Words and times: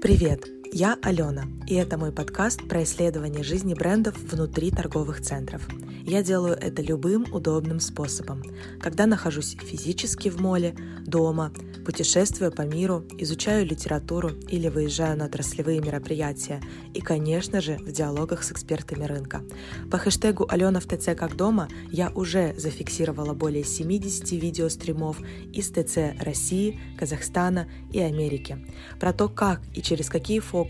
Привет, 0.00 0.44
я 0.78 0.98
Алена, 1.00 1.46
и 1.66 1.74
это 1.74 1.96
мой 1.96 2.12
подкаст 2.12 2.68
про 2.68 2.82
исследование 2.82 3.42
жизни 3.42 3.72
брендов 3.72 4.14
внутри 4.18 4.70
торговых 4.70 5.22
центров. 5.22 5.66
Я 6.04 6.22
делаю 6.22 6.54
это 6.54 6.82
любым 6.82 7.24
удобным 7.32 7.80
способом, 7.80 8.42
когда 8.78 9.06
нахожусь 9.06 9.56
физически 9.58 10.28
в 10.28 10.38
моле, 10.38 10.76
дома, 11.06 11.50
путешествую 11.86 12.52
по 12.52 12.62
миру, 12.62 13.04
изучаю 13.16 13.64
литературу 13.64 14.32
или 14.48 14.68
выезжаю 14.68 15.16
на 15.16 15.24
отраслевые 15.24 15.80
мероприятия 15.80 16.60
и, 16.92 17.00
конечно 17.00 17.62
же, 17.62 17.76
в 17.78 17.90
диалогах 17.90 18.42
с 18.42 18.52
экспертами 18.52 19.04
рынка. 19.04 19.42
По 19.90 19.96
хэштегу 19.96 20.46
«Алена 20.46 20.80
в 20.80 20.84
ТЦ 20.84 21.16
как 21.16 21.36
дома» 21.36 21.68
я 21.90 22.10
уже 22.10 22.54
зафиксировала 22.58 23.32
более 23.32 23.64
70 23.64 24.30
видеостримов 24.32 25.20
из 25.54 25.70
ТЦ 25.70 26.20
России, 26.20 26.78
Казахстана 26.98 27.66
и 27.92 28.00
Америки 28.00 28.58
про 29.00 29.14
то, 29.14 29.30
как 29.30 29.62
и 29.74 29.80
через 29.80 30.10
какие 30.10 30.40
фокусы 30.40 30.65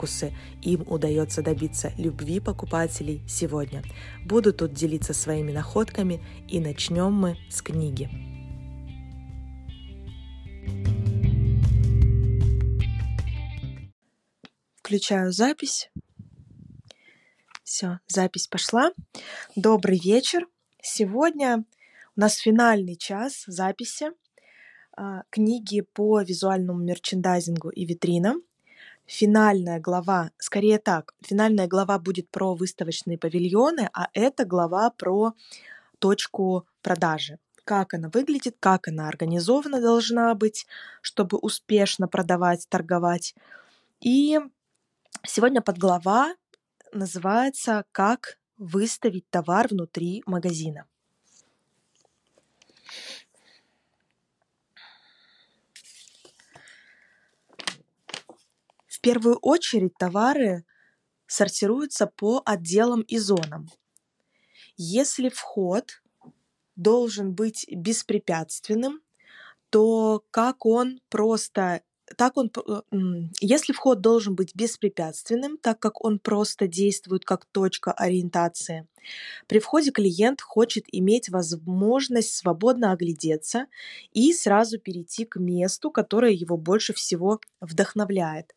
им 0.62 0.84
удается 0.86 1.42
добиться 1.42 1.92
любви 1.96 2.40
покупателей 2.40 3.22
сегодня. 3.28 3.82
Буду 4.24 4.52
тут 4.52 4.72
делиться 4.72 5.14
своими 5.14 5.52
находками 5.52 6.24
и 6.48 6.60
начнем 6.60 7.12
мы 7.12 7.36
с 7.50 7.62
книги. 7.62 8.10
Включаю 14.86 15.32
запись. 15.32 15.90
Все, 17.64 17.98
запись 18.06 18.46
пошла. 18.46 18.92
Добрый 19.56 19.98
вечер. 19.98 20.46
Сегодня 20.80 21.64
у 22.14 22.20
нас 22.20 22.36
финальный 22.36 22.96
час 22.96 23.42
записи 23.48 24.12
а, 24.96 25.24
книги 25.30 25.80
по 25.80 26.22
визуальному 26.22 26.78
мерчендайзингу 26.78 27.70
и 27.70 27.84
витринам. 27.84 28.42
Финальная 29.06 29.80
глава, 29.80 30.30
скорее 30.38 30.78
так, 30.78 31.14
финальная 31.22 31.68
глава 31.68 31.98
будет 31.98 32.28
про 32.30 32.54
выставочные 32.54 33.18
павильоны, 33.18 33.88
а 33.92 34.08
эта 34.12 34.44
глава 34.44 34.90
про 34.90 35.32
точку 35.98 36.66
продажи 36.82 37.38
как 37.64 37.94
она 37.94 38.08
выглядит, 38.10 38.54
как 38.60 38.86
она 38.86 39.08
организована 39.08 39.80
должна 39.80 40.32
быть, 40.36 40.68
чтобы 41.02 41.36
успешно 41.36 42.06
продавать, 42.06 42.68
торговать. 42.68 43.34
И 44.00 44.38
Сегодня 45.24 45.60
подглава 45.60 46.34
называется 46.92 47.84
«Как 47.90 48.38
выставить 48.58 49.28
товар 49.28 49.66
внутри 49.68 50.22
магазина». 50.24 50.86
Первую 59.06 59.36
очередь 59.36 59.96
товары 59.96 60.64
сортируются 61.28 62.08
по 62.08 62.42
отделам 62.44 63.02
и 63.02 63.18
зонам. 63.18 63.68
Если 64.76 65.28
вход 65.28 66.02
должен 66.74 67.32
быть 67.32 67.66
беспрепятственным, 67.70 69.00
то 69.70 70.24
как 70.32 70.66
он 70.66 70.98
просто 71.08 71.82
так 72.16 72.36
он, 72.36 72.50
э, 72.56 72.82
если 73.40 73.72
вход 73.72 74.00
должен 74.00 74.34
быть 74.34 74.54
беспрепятственным, 74.54 75.56
так 75.56 75.78
как 75.80 76.04
он 76.04 76.18
просто 76.18 76.66
действует 76.68 77.24
как 77.24 77.44
точка 77.46 77.92
ориентации, 77.92 78.88
при 79.46 79.58
входе 79.60 79.90
клиент 79.92 80.40
хочет 80.40 80.84
иметь 80.92 81.28
возможность 81.28 82.34
свободно 82.34 82.92
оглядеться 82.92 83.66
и 84.12 84.32
сразу 84.32 84.78
перейти 84.78 85.24
к 85.24 85.36
месту, 85.36 85.90
которое 85.92 86.32
его 86.32 86.56
больше 86.56 86.92
всего 86.92 87.40
вдохновляет. 87.60 88.55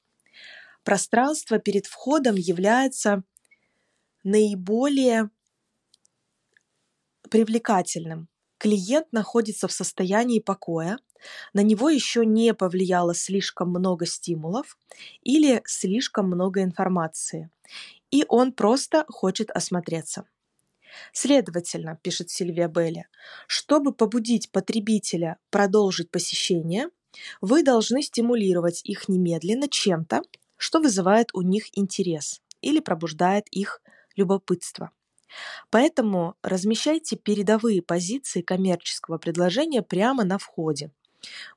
Пространство 0.83 1.59
перед 1.59 1.85
входом 1.85 2.35
является 2.35 3.23
наиболее 4.23 5.29
привлекательным. 7.29 8.27
Клиент 8.57 9.11
находится 9.11 9.67
в 9.67 9.71
состоянии 9.71 10.39
покоя, 10.39 10.99
на 11.53 11.61
него 11.61 11.89
еще 11.89 12.25
не 12.25 12.53
повлияло 12.53 13.13
слишком 13.13 13.69
много 13.69 14.05
стимулов 14.05 14.77
или 15.21 15.61
слишком 15.65 16.27
много 16.27 16.63
информации, 16.63 17.49
и 18.11 18.25
он 18.27 18.51
просто 18.51 19.05
хочет 19.07 19.49
осмотреться. 19.51 20.25
Следовательно, 21.13 21.99
пишет 22.01 22.29
Сильвия 22.29 22.67
Белли, 22.67 23.07
чтобы 23.47 23.93
побудить 23.93 24.51
потребителя 24.51 25.37
продолжить 25.51 26.09
посещение, 26.09 26.89
вы 27.41 27.63
должны 27.63 28.01
стимулировать 28.01 28.81
их 28.83 29.07
немедленно 29.07 29.67
чем-то, 29.67 30.21
что 30.59 30.81
вызывает 30.81 31.29
у 31.33 31.41
них 31.43 31.65
интерес 31.77 32.41
или 32.61 32.81
пробуждает 32.81 33.47
их 33.49 33.81
любопытство. 34.17 34.91
Поэтому 35.69 36.35
размещайте 36.43 37.15
передовые 37.15 37.81
позиции 37.81 38.41
коммерческого 38.41 39.17
предложения 39.17 39.81
прямо 39.81 40.23
на 40.23 40.37
входе, 40.37 40.91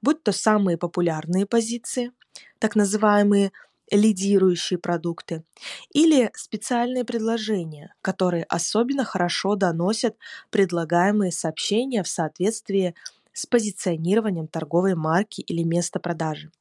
будь 0.03 0.23
то 0.23 0.33
самые 0.33 0.79
популярные 0.79 1.47
позиции, 1.47 2.13
так 2.59 2.77
называемые 2.77 3.53
лидирующие 3.91 4.79
продукты, 4.79 5.45
или 5.93 6.31
специальные 6.35 7.05
предложения, 7.05 7.95
которые 8.03 8.45
особенно 8.45 9.05
хорошо 9.05 9.57
доносят 9.57 10.17
предлагаемые 10.51 11.33
сообщения 11.33 12.03
в 12.03 12.09
соответствии 12.09 12.95
с 13.33 13.47
позиционированием 13.47 14.49
торговой 14.49 14.95
марки 14.95 15.43
или 15.43 15.63
места 15.65 16.01
продажи. 16.01 16.53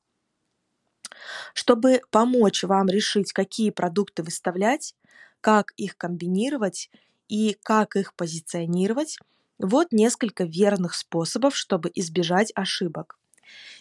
Чтобы 1.53 2.01
помочь 2.11 2.63
вам 2.63 2.87
решить, 2.87 3.33
какие 3.33 3.69
продукты 3.69 4.23
выставлять, 4.23 4.95
как 5.41 5.71
их 5.77 5.97
комбинировать 5.97 6.89
и 7.27 7.57
как 7.63 7.95
их 7.95 8.13
позиционировать, 8.13 9.17
вот 9.57 9.91
несколько 9.91 10.43
верных 10.43 10.95
способов, 10.95 11.55
чтобы 11.55 11.91
избежать 11.93 12.51
ошибок. 12.55 13.17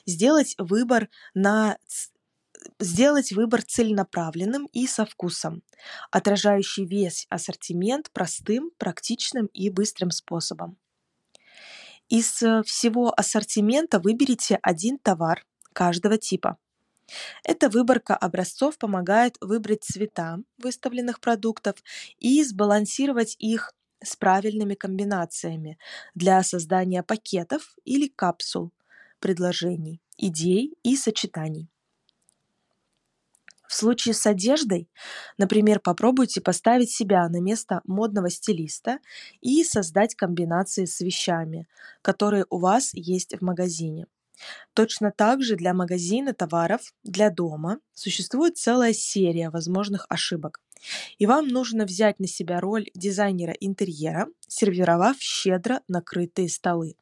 Сделать 0.07 0.55
выбор 0.59 1.09
на 1.35 1.79
сделать 2.79 3.33
выбор 3.33 3.63
целенаправленным 3.63 4.67
и 4.73 4.87
со 4.87 5.07
вкусом, 5.07 5.63
отражающий 6.11 6.85
весь 6.85 7.27
ассортимент 7.31 8.11
простым, 8.11 8.71
практичным 8.77 9.47
и 9.47 9.71
быстрым 9.71 10.11
способом. 10.11 10.77
Из 12.09 12.43
э, 12.43 12.63
всего 12.65 13.15
ассортимента 13.17 13.99
выберите 14.01 14.59
один 14.63 14.99
товар 14.99 15.45
каждого 15.73 16.19
типа. 16.19 16.59
Эта 17.45 17.69
выборка 17.69 18.17
образцов 18.17 18.79
помогает 18.79 19.37
выбрать 19.41 19.85
цвета 19.85 20.39
выставленных 20.59 21.21
продуктов 21.21 21.77
и 22.19 22.43
сбалансировать 22.45 23.37
их 23.39 23.73
с 24.03 24.17
правильными 24.17 24.75
комбинациями 24.75 25.79
для 26.15 26.43
создания 26.43 27.03
пакетов 27.03 27.75
или 27.85 28.09
капсул, 28.09 28.73
предложений, 29.21 30.01
идей 30.17 30.75
и 30.83 30.97
сочетаний. 30.97 31.69
В 33.67 33.75
случае 33.75 34.15
с 34.15 34.27
одеждой, 34.27 34.91
например, 35.39 35.79
попробуйте 35.79 36.41
поставить 36.41 36.91
себя 36.91 37.29
на 37.29 37.41
место 37.41 37.83
модного 37.85 38.29
стилиста 38.29 38.99
и 39.41 39.63
создать 39.63 40.17
комбинации 40.17 40.87
с 40.87 41.01
вещами, 41.01 41.69
которые 42.03 42.47
у 42.51 42.59
вас 42.59 42.91
есть 42.93 43.37
в 43.39 43.43
магазине. 43.43 44.07
Точно 44.75 45.11
так 45.11 45.43
же 45.43 45.57
для 45.57 45.75
магазина 45.75 46.33
товаров 46.35 46.93
для 47.03 47.31
дома 47.31 47.79
существует 47.95 48.57
целая 48.57 48.93
серия 48.93 49.51
возможных 49.51 50.07
ошибок. 50.09 50.61
И 51.19 51.27
вам 51.27 51.49
нужно 51.49 51.85
взять 51.85 52.21
на 52.21 52.27
себя 52.27 52.61
роль 52.61 52.91
дизайнера 52.95 53.53
интерьера, 53.53 54.29
сервировав 54.49 55.21
щедро 55.21 55.83
накрытые 55.89 56.49
столы, 56.49 56.97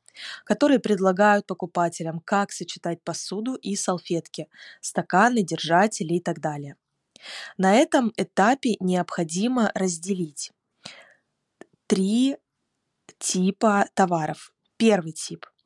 которые 0.44 0.80
предлагают 0.80 1.46
покупателям, 1.46 2.20
как 2.20 2.50
сочетать 2.50 3.02
посуду 3.02 3.54
и 3.54 3.76
салфетки, 3.76 4.48
стаканы, 4.80 5.42
держатели 5.42 6.14
и 6.14 6.20
так 6.20 6.40
далее. 6.40 6.76
На 7.56 7.74
этом 7.74 8.12
этапе 8.16 8.76
необходимо 8.80 9.70
разделить 9.74 10.52
три 11.86 12.36
типа 13.18 13.86
товаров. 13.94 14.52
Первый 14.76 15.12
тип– 15.12 15.46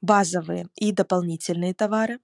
базовые 0.00 0.68
и 0.76 0.92
дополнительные 0.92 1.74
товары. 1.74 2.20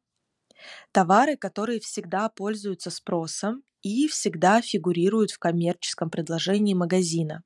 Товары, 0.92 1.36
которые 1.36 1.80
всегда 1.80 2.28
пользуются 2.28 2.90
спросом 2.90 3.62
и 3.82 4.08
всегда 4.08 4.62
фигурируют 4.62 5.30
в 5.30 5.38
коммерческом 5.38 6.10
предложении 6.10 6.74
магазина, 6.74 7.42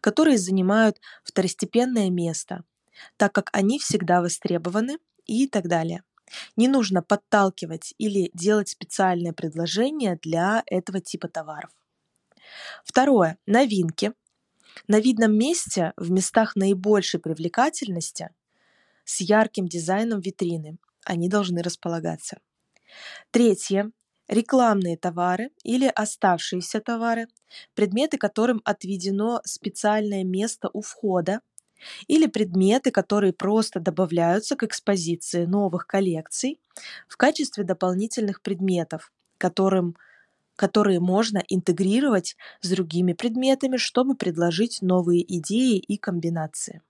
которые 0.00 0.38
занимают 0.38 1.00
второстепенное 1.24 2.10
место, 2.10 2.64
так 3.16 3.32
как 3.32 3.50
они 3.52 3.78
всегда 3.78 4.20
востребованы 4.22 4.98
и 5.26 5.46
так 5.48 5.68
далее. 5.68 6.02
Не 6.56 6.68
нужно 6.68 7.02
подталкивать 7.02 7.94
или 7.98 8.30
делать 8.34 8.68
специальное 8.68 9.32
предложение 9.32 10.18
для 10.22 10.62
этого 10.66 11.00
типа 11.00 11.28
товаров. 11.28 11.70
Второе. 12.84 13.38
Новинки. 13.46 14.12
На 14.86 15.00
видном 15.00 15.36
месте, 15.36 15.92
в 15.96 16.10
местах 16.10 16.54
наибольшей 16.54 17.20
привлекательности, 17.20 18.30
с 19.08 19.22
ярким 19.22 19.66
дизайном 19.68 20.20
витрины. 20.20 20.78
Они 21.06 21.30
должны 21.30 21.62
располагаться. 21.62 22.38
Третье 23.30 23.90
рекламные 24.28 24.96
товары 24.98 25.50
или 25.64 25.86
оставшиеся 25.94 26.80
товары, 26.80 27.28
предметы, 27.74 28.18
которым 28.18 28.60
отведено 28.64 29.40
специальное 29.44 30.24
место 30.24 30.68
у 30.74 30.82
входа, 30.82 31.40
или 32.08 32.26
предметы, 32.26 32.90
которые 32.90 33.32
просто 33.32 33.80
добавляются 33.80 34.56
к 34.56 34.64
экспозиции 34.64 35.46
новых 35.46 35.86
коллекций 35.86 36.60
в 37.08 37.16
качестве 37.16 37.64
дополнительных 37.64 38.42
предметов, 38.42 39.12
которым, 39.38 39.96
которые 40.56 41.00
можно 41.00 41.42
интегрировать 41.48 42.36
с 42.62 42.70
другими 42.70 43.14
предметами, 43.14 43.76
чтобы 43.78 44.16
предложить 44.16 44.82
новые 44.82 45.22
идеи 45.38 45.78
и 45.78 45.98
комбинации. 45.98 46.82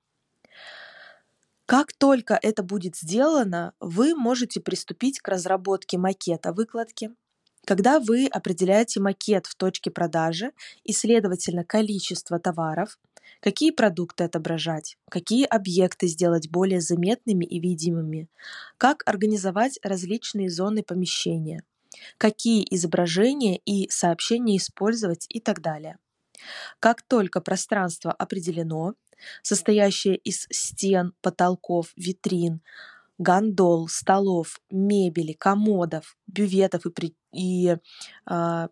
Как 1.69 1.93
только 1.93 2.39
это 2.41 2.63
будет 2.63 2.97
сделано, 2.97 3.75
вы 3.79 4.15
можете 4.15 4.59
приступить 4.59 5.21
к 5.21 5.29
разработке 5.29 5.99
макета 5.99 6.55
выкладки. 6.55 7.11
Когда 7.67 8.01
вы 8.01 8.27
определяете 8.27 9.01
макет 9.01 9.45
в 9.45 9.55
точке 9.55 9.91
продажи 9.91 10.53
и, 10.85 10.95
следовательно, 10.95 11.65
количество 11.65 12.39
товаров, 12.39 12.99
какие 13.41 13.71
продукты 13.71 14.25
отображать, 14.25 14.97
какие 15.11 15.45
объекты 15.45 16.07
сделать 16.07 16.49
более 16.49 16.81
заметными 16.81 17.45
и 17.45 17.61
видимыми, 17.61 18.31
как 18.79 19.03
организовать 19.05 19.79
различные 19.83 20.49
зоны 20.49 20.83
помещения, 20.83 21.65
какие 22.17 22.67
изображения 22.71 23.59
и 23.59 23.91
сообщения 23.91 24.57
использовать 24.57 25.27
и 25.29 25.39
так 25.39 25.61
далее. 25.61 25.99
Как 26.81 27.03
только 27.03 27.43
пространство 27.43 28.11
определено, 28.11 28.95
состоящее 29.43 30.17
из 30.17 30.47
стен, 30.51 31.15
потолков, 31.21 31.93
витрин, 31.97 32.63
гондол, 33.19 33.89
столов, 33.89 34.61
мебели, 34.71 35.33
комодов, 35.33 36.17
бюветов 36.27 36.87
и, 36.87 36.91
при... 36.91 37.15
и 37.33 37.77
а... 38.27 38.69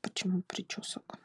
почему 0.00 0.42
причесок? 0.42 1.18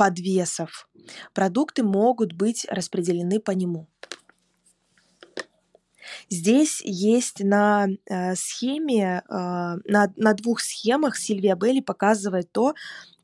подвесов. 0.00 0.88
Продукты 1.34 1.82
могут 1.82 2.32
быть 2.32 2.64
распределены 2.70 3.38
по 3.38 3.50
нему. 3.50 3.86
Здесь 6.30 6.80
есть 6.84 7.42
на 7.42 7.88
э, 8.06 8.36
схеме, 8.36 9.22
э, 9.28 9.32
на, 9.32 10.12
на 10.16 10.34
двух 10.34 10.60
схемах 10.60 11.16
Сильвия 11.16 11.56
Белли 11.56 11.80
показывает 11.80 12.52
то, 12.52 12.74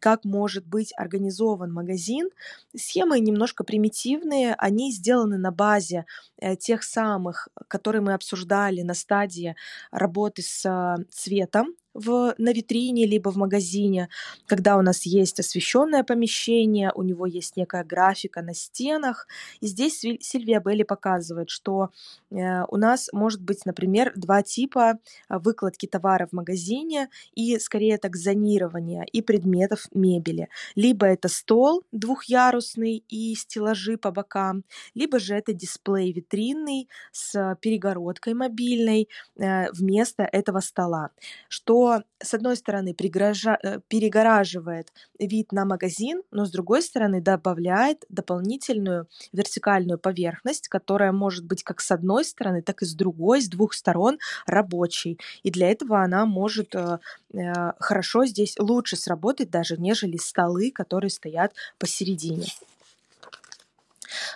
как 0.01 0.25
может 0.25 0.67
быть 0.67 0.93
организован 0.97 1.73
магазин. 1.73 2.31
Схемы 2.77 3.21
немножко 3.21 3.65
примитивные, 3.65 4.55
они 4.59 4.93
сделаны 4.93 5.39
на 5.39 5.53
базе 5.53 6.07
э, 6.39 6.57
тех 6.57 6.83
самых, 6.83 7.49
которые 7.69 8.03
мы 8.03 8.15
обсуждали 8.15 8.83
на 8.83 8.95
стадии 8.95 9.57
работы 9.91 10.43
с 10.43 10.97
цветом, 11.11 11.75
в, 11.97 12.35
на 12.39 12.53
витрине, 12.53 13.07
либо 13.07 13.31
в 13.31 13.37
магазине, 13.37 14.09
когда 14.47 14.77
у 14.77 14.83
нас 14.83 15.07
есть 15.07 15.41
освещенное 15.41 16.05
помещение, 16.05 16.93
у 16.95 17.03
него 17.03 17.27
есть 17.27 17.57
некая 17.57 17.85
графика 17.85 18.43
на 18.43 18.55
стенах. 18.55 19.27
И 19.61 19.67
здесь 19.67 20.01
Сильвия 20.01 20.61
Белли 20.61 20.83
показывает, 20.83 21.51
что 21.51 21.91
э, 22.31 22.65
у 22.69 22.77
нас 22.77 23.09
может 23.13 23.43
быть, 23.43 23.65
например, 23.65 24.13
два 24.15 24.43
типа 24.43 24.99
э, 25.29 25.39
выкладки 25.39 25.87
товара 25.87 26.27
в 26.27 26.33
магазине 26.33 27.09
и 27.35 27.59
скорее 27.59 27.99
так 27.99 28.17
зонирование 28.17 29.07
и 29.11 29.23
предметов 29.23 29.86
мебели. 29.93 30.49
Либо 30.75 31.07
это 31.07 31.29
стол 31.29 31.85
двухъярусный 31.93 33.05
и 33.09 33.35
стеллажи 33.35 33.97
по 33.97 34.11
бокам, 34.11 34.65
либо 34.95 35.19
же 35.19 35.35
это 35.35 35.53
дисплей 35.53 36.13
витринный 36.13 36.89
с 37.13 37.57
перегородкой 37.61 38.35
мобильной 38.35 39.09
э, 39.39 39.71
вместо 39.73 40.23
этого 40.25 40.61
стола, 40.61 41.11
что 41.49 42.03
с 42.23 42.35
одной 42.35 42.57
стороны. 42.57 42.95
Э, 42.97 43.81
перегораживает 43.89 44.93
вид 45.19 45.53
на 45.53 45.65
магазин, 45.65 46.23
но 46.31 46.45
с 46.45 46.51
другой 46.51 46.83
стороны 46.83 47.21
добавляет 47.21 48.05
дополнительную 48.09 49.09
вертикальную 49.33 49.99
поверхность, 49.99 50.69
которая 50.69 51.13
может 51.13 51.45
быть 51.45 51.63
как 51.63 51.81
с 51.81 51.91
одной 51.91 52.25
стороны, 52.25 52.63
так 52.63 52.83
и 52.83 52.87
с 52.87 52.95
другой, 52.95 53.41
с 53.41 53.49
двух 53.49 53.75
сторон 53.75 54.19
рабочей. 54.47 55.19
И 55.43 55.51
для 55.51 55.71
этого 55.71 56.03
она 56.03 56.27
может 56.27 56.75
э, 56.75 56.99
э, 57.33 57.73
хорошо 57.79 58.27
здесь 58.27 58.57
лучше 58.59 58.97
сработать 58.97 59.51
даже, 59.51 59.76
нежели 59.77 60.17
столы, 60.17 60.71
которые 60.71 61.11
стоят 61.11 61.55
посередине. 61.79 62.47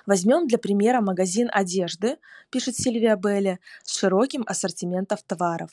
Возьмем 0.06 0.46
для 0.46 0.58
примера 0.58 1.00
магазин 1.00 1.48
одежды, 1.52 2.18
пишет 2.50 2.76
Сильвия 2.76 3.16
Белли, 3.16 3.60
с 3.82 3.96
широким 3.96 4.44
ассортиментом 4.46 5.18
товаров. 5.26 5.70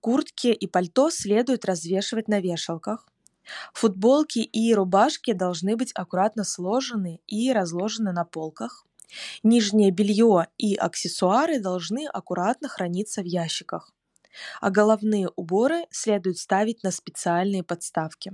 Куртки 0.00 0.48
и 0.48 0.66
пальто 0.66 1.10
следует 1.10 1.64
развешивать 1.64 2.28
на 2.28 2.40
вешалках. 2.40 3.06
Футболки 3.74 4.38
и 4.38 4.74
рубашки 4.74 5.32
должны 5.32 5.76
быть 5.76 5.92
аккуратно 5.94 6.44
сложены 6.44 7.20
и 7.26 7.52
разложены 7.52 8.12
на 8.12 8.24
полках. 8.24 8.86
Нижнее 9.42 9.90
белье 9.90 10.48
и 10.58 10.74
аксессуары 10.74 11.60
должны 11.60 12.06
аккуратно 12.06 12.68
храниться 12.68 13.22
в 13.22 13.26
ящиках. 13.26 13.92
А 14.60 14.70
головные 14.70 15.28
уборы 15.36 15.86
следует 15.90 16.38
ставить 16.38 16.82
на 16.82 16.90
специальные 16.90 17.62
подставки. 17.62 18.32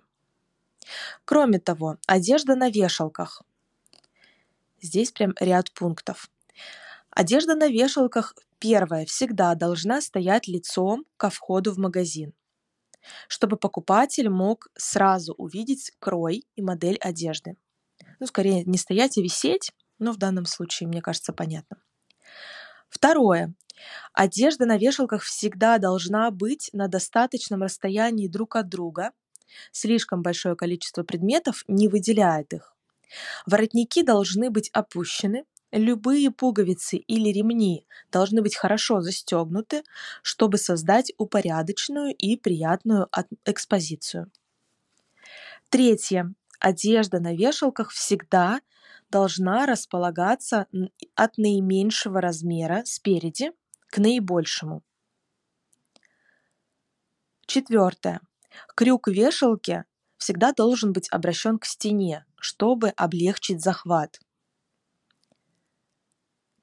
Кроме 1.25 1.59
того, 1.59 1.97
одежда 2.07 2.57
на 2.57 2.71
вешалках. 2.71 3.43
Здесь 4.81 5.11
прям 5.13 5.35
ряд 5.41 5.73
пунктов. 5.73 6.31
Одежда 7.11 7.55
на 7.55 7.69
вешалках 7.69 8.35
Первое. 8.59 9.07
Всегда 9.07 9.55
должна 9.55 10.01
стоять 10.01 10.49
лицом 10.49 11.05
ко 11.17 11.31
входу 11.31 11.73
в 11.73 11.79
магазин, 11.79 12.33
чтобы 13.29 13.57
покупатель 13.57 14.29
мог 14.29 14.69
сразу 14.75 15.33
увидеть 15.35 15.93
крой 16.01 16.45
и 16.57 16.63
модель 16.63 16.99
одежды. 16.99 17.57
Ну, 18.19 18.27
скорее, 18.27 18.65
не 18.65 18.77
стоять 18.77 19.17
и 19.17 19.23
висеть, 19.23 19.71
но 20.01 20.13
в 20.13 20.17
данном 20.17 20.45
случае, 20.45 20.89
мне 20.89 21.01
кажется, 21.01 21.33
понятно. 21.33 21.77
Второе. 22.89 23.55
Одежда 24.13 24.67
на 24.67 24.77
вешалках 24.77 25.23
всегда 25.23 25.79
должна 25.79 26.33
быть 26.33 26.71
на 26.73 26.89
достаточном 26.89 27.63
расстоянии 27.63 28.27
друг 28.27 28.57
от 28.57 28.69
друга. 28.69 29.13
Слишком 29.73 30.23
большое 30.23 30.57
количество 30.57 31.03
предметов 31.03 31.65
не 31.69 31.89
выделяет 31.89 32.53
их. 32.53 32.77
Воротники 33.47 34.03
должны 34.03 34.51
быть 34.51 34.71
опущены, 34.73 35.45
Любые 35.71 36.31
пуговицы 36.31 36.97
или 36.97 37.29
ремни 37.29 37.87
должны 38.11 38.41
быть 38.41 38.57
хорошо 38.57 39.03
застегнуты, 39.03 39.83
чтобы 40.23 40.57
создать 40.57 41.13
упорядоченную 41.19 42.15
и 42.15 42.37
приятную 42.37 43.09
экспозицию. 43.45 44.33
Третье. 45.69 46.33
Одежда 46.59 47.21
на 47.21 47.35
вешалках 47.35 47.91
всегда 47.91 48.61
должна 49.11 49.67
располагаться 49.67 50.67
от 51.15 51.39
наименьшего 51.39 52.21
размера 52.21 52.83
спереди 52.87 53.53
к 53.91 53.99
наибольшему. 53.99 54.83
Четвертое. 57.47 58.21
Крюк 58.75 59.09
вешалки 59.09 59.85
всегда 60.17 60.53
должен 60.53 60.93
быть 60.93 61.09
обращен 61.11 61.59
к 61.59 61.65
стене, 61.65 62.25
чтобы 62.37 62.91
облегчить 62.91 63.63
захват. 63.63 64.21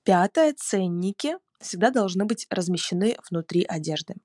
Пятое. 0.03 0.53
Ценники 0.53 1.37
всегда 1.59 1.89
должны 1.89 2.25
быть 2.25 2.45
размещены 2.49 3.17
внутри 3.29 3.63
одежды. 3.63 4.15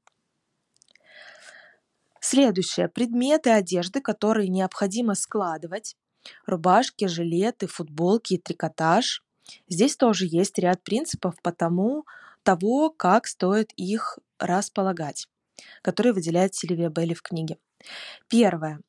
Следующее. 2.21 2.89
Предметы 2.89 3.51
одежды, 3.51 4.01
которые 4.01 4.49
необходимо 4.49 5.15
складывать. 5.15 5.97
Рубашки, 6.45 7.07
жилеты, 7.07 7.67
футболки 7.67 8.35
и 8.35 8.39
трикотаж. 8.39 9.25
Здесь 9.69 9.97
тоже 9.97 10.27
есть 10.27 10.59
ряд 10.59 10.83
принципов 10.83 11.35
по 11.43 11.51
тому, 11.51 12.05
того, 12.43 12.91
как 12.91 13.27
стоит 13.27 13.73
их 13.77 14.19
располагать, 14.39 15.29
которые 15.83 16.13
выделяет 16.13 16.55
Сильвия 16.55 16.89
Белли 16.89 17.15
в 17.15 17.23
книге. 17.23 17.59
Первое. 18.29 18.81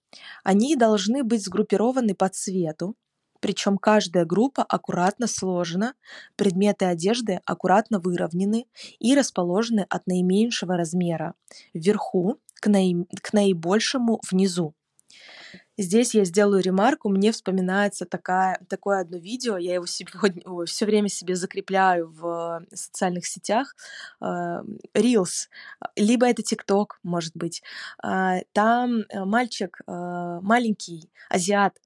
Они 0.43 0.75
должны 0.75 1.23
быть 1.23 1.43
сгруппированы 1.43 2.15
по 2.15 2.29
цвету, 2.29 2.95
причем 3.41 3.77
каждая 3.77 4.23
группа 4.25 4.63
аккуратно 4.63 5.27
сложена, 5.27 5.95
предметы 6.35 6.85
одежды 6.85 7.41
аккуратно 7.45 7.99
выровнены 7.99 8.67
и 8.99 9.15
расположены 9.15 9.85
от 9.89 10.05
наименьшего 10.07 10.77
размера 10.77 11.33
вверху 11.73 12.39
к, 12.55 12.67
наи... 12.67 13.03
к 13.21 13.33
наибольшему 13.33 14.21
внизу. 14.29 14.75
Здесь 15.77 16.13
я 16.13 16.25
сделаю 16.25 16.61
ремарку, 16.61 17.09
мне 17.09 17.31
вспоминается 17.31 18.05
такая, 18.05 18.59
такое 18.67 19.01
одно 19.01 19.17
видео, 19.17 19.57
я 19.57 19.75
его 19.75 19.85
сегодня, 19.85 20.43
все 20.65 20.85
время 20.85 21.09
себе 21.09 21.35
закрепляю 21.35 22.09
в 22.09 22.65
социальных 22.73 23.25
сетях, 23.25 23.75
э, 24.21 24.25
Reels, 24.93 25.47
либо 25.95 26.27
это 26.27 26.41
TikTok, 26.41 26.87
может 27.03 27.35
быть. 27.35 27.63
Э, 28.03 28.41
там 28.53 29.03
мальчик, 29.13 29.79
э, 29.87 30.39
маленький 30.41 31.09
азиат, 31.29 31.77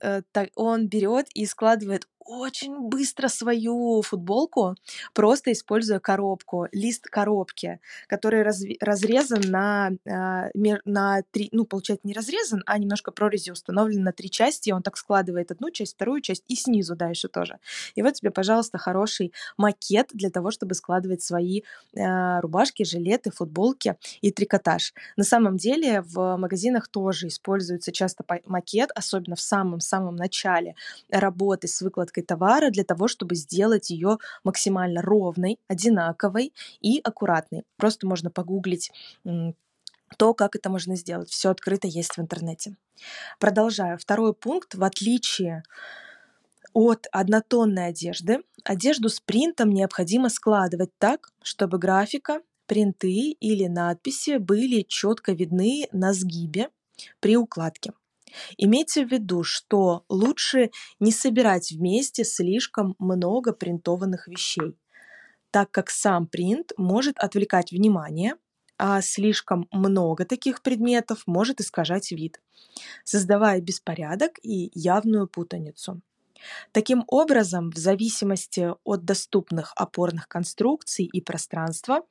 Э, 0.00 0.22
он 0.54 0.88
берет 0.88 1.26
и 1.34 1.46
складывает 1.46 2.06
очень 2.26 2.88
быстро 2.88 3.28
свою 3.28 4.02
футболку, 4.02 4.74
просто 5.14 5.52
используя 5.52 5.98
коробку, 5.98 6.68
лист 6.72 7.06
коробки, 7.06 7.80
который 8.08 8.42
раз, 8.42 8.62
разрезан 8.80 9.40
на, 9.50 9.90
а, 10.08 10.48
на 10.84 11.22
три, 11.30 11.48
ну, 11.52 11.64
получается, 11.64 12.06
не 12.06 12.14
разрезан, 12.14 12.62
а 12.66 12.78
немножко 12.78 13.12
прорези 13.12 13.50
установлен 13.50 14.02
на 14.02 14.12
три 14.12 14.30
части, 14.30 14.70
он 14.70 14.82
так 14.82 14.96
складывает 14.96 15.50
одну 15.50 15.70
часть, 15.70 15.94
вторую 15.94 16.20
часть 16.20 16.44
и 16.48 16.56
снизу 16.56 16.96
дальше 16.96 17.28
тоже. 17.28 17.58
И 17.94 18.02
вот 18.02 18.14
тебе, 18.14 18.30
пожалуйста, 18.30 18.78
хороший 18.78 19.32
макет 19.56 20.10
для 20.12 20.30
того, 20.30 20.50
чтобы 20.50 20.74
складывать 20.74 21.22
свои 21.22 21.62
э, 21.94 22.40
рубашки, 22.40 22.84
жилеты, 22.84 23.30
футболки 23.30 23.96
и 24.20 24.30
трикотаж. 24.30 24.94
На 25.16 25.24
самом 25.24 25.56
деле 25.56 26.02
в 26.02 26.36
магазинах 26.36 26.88
тоже 26.88 27.28
используется 27.28 27.92
часто 27.92 28.24
макет, 28.46 28.90
особенно 28.94 29.36
в 29.36 29.40
самом-самом 29.40 30.16
начале 30.16 30.74
работы 31.10 31.68
с 31.68 31.80
выкладкой 31.80 32.15
товара 32.22 32.70
для 32.70 32.84
того, 32.84 33.08
чтобы 33.08 33.34
сделать 33.34 33.90
ее 33.90 34.18
максимально 34.44 35.02
ровной, 35.02 35.58
одинаковой 35.68 36.52
и 36.80 37.00
аккуратной. 37.02 37.64
Просто 37.76 38.06
можно 38.06 38.30
погуглить 38.30 38.90
то, 40.18 40.34
как 40.34 40.56
это 40.56 40.70
можно 40.70 40.96
сделать. 40.96 41.30
Все 41.30 41.50
открыто 41.50 41.88
есть 41.88 42.16
в 42.16 42.20
интернете. 42.20 42.76
Продолжаю. 43.38 43.98
Второй 43.98 44.34
пункт. 44.34 44.74
В 44.74 44.84
отличие 44.84 45.62
от 46.72 47.06
однотонной 47.10 47.86
одежды, 47.86 48.42
одежду 48.62 49.08
с 49.08 49.18
принтом 49.20 49.70
необходимо 49.70 50.28
складывать 50.28 50.90
так, 50.98 51.30
чтобы 51.42 51.78
графика, 51.78 52.42
принты 52.66 53.30
или 53.30 53.66
надписи 53.66 54.36
были 54.36 54.82
четко 54.82 55.32
видны 55.32 55.88
на 55.92 56.12
сгибе 56.12 56.68
при 57.20 57.36
укладке. 57.36 57.92
Имейте 58.56 59.04
в 59.06 59.10
виду, 59.10 59.42
что 59.42 60.04
лучше 60.08 60.70
не 61.00 61.12
собирать 61.12 61.72
вместе 61.72 62.24
слишком 62.24 62.94
много 62.98 63.52
принтованных 63.52 64.28
вещей, 64.28 64.76
так 65.50 65.70
как 65.70 65.90
сам 65.90 66.26
принт 66.26 66.72
может 66.76 67.18
отвлекать 67.18 67.72
внимание, 67.72 68.34
а 68.78 69.00
слишком 69.00 69.68
много 69.70 70.24
таких 70.24 70.62
предметов 70.62 71.22
может 71.26 71.60
искажать 71.60 72.12
вид, 72.12 72.40
создавая 73.04 73.60
беспорядок 73.60 74.32
и 74.42 74.70
явную 74.74 75.28
путаницу. 75.28 76.02
Таким 76.72 77.04
образом, 77.06 77.70
в 77.70 77.76
зависимости 77.76 78.70
от 78.84 79.04
доступных 79.04 79.72
опорных 79.76 80.28
конструкций 80.28 81.06
и 81.06 81.20
пространства, 81.20 82.02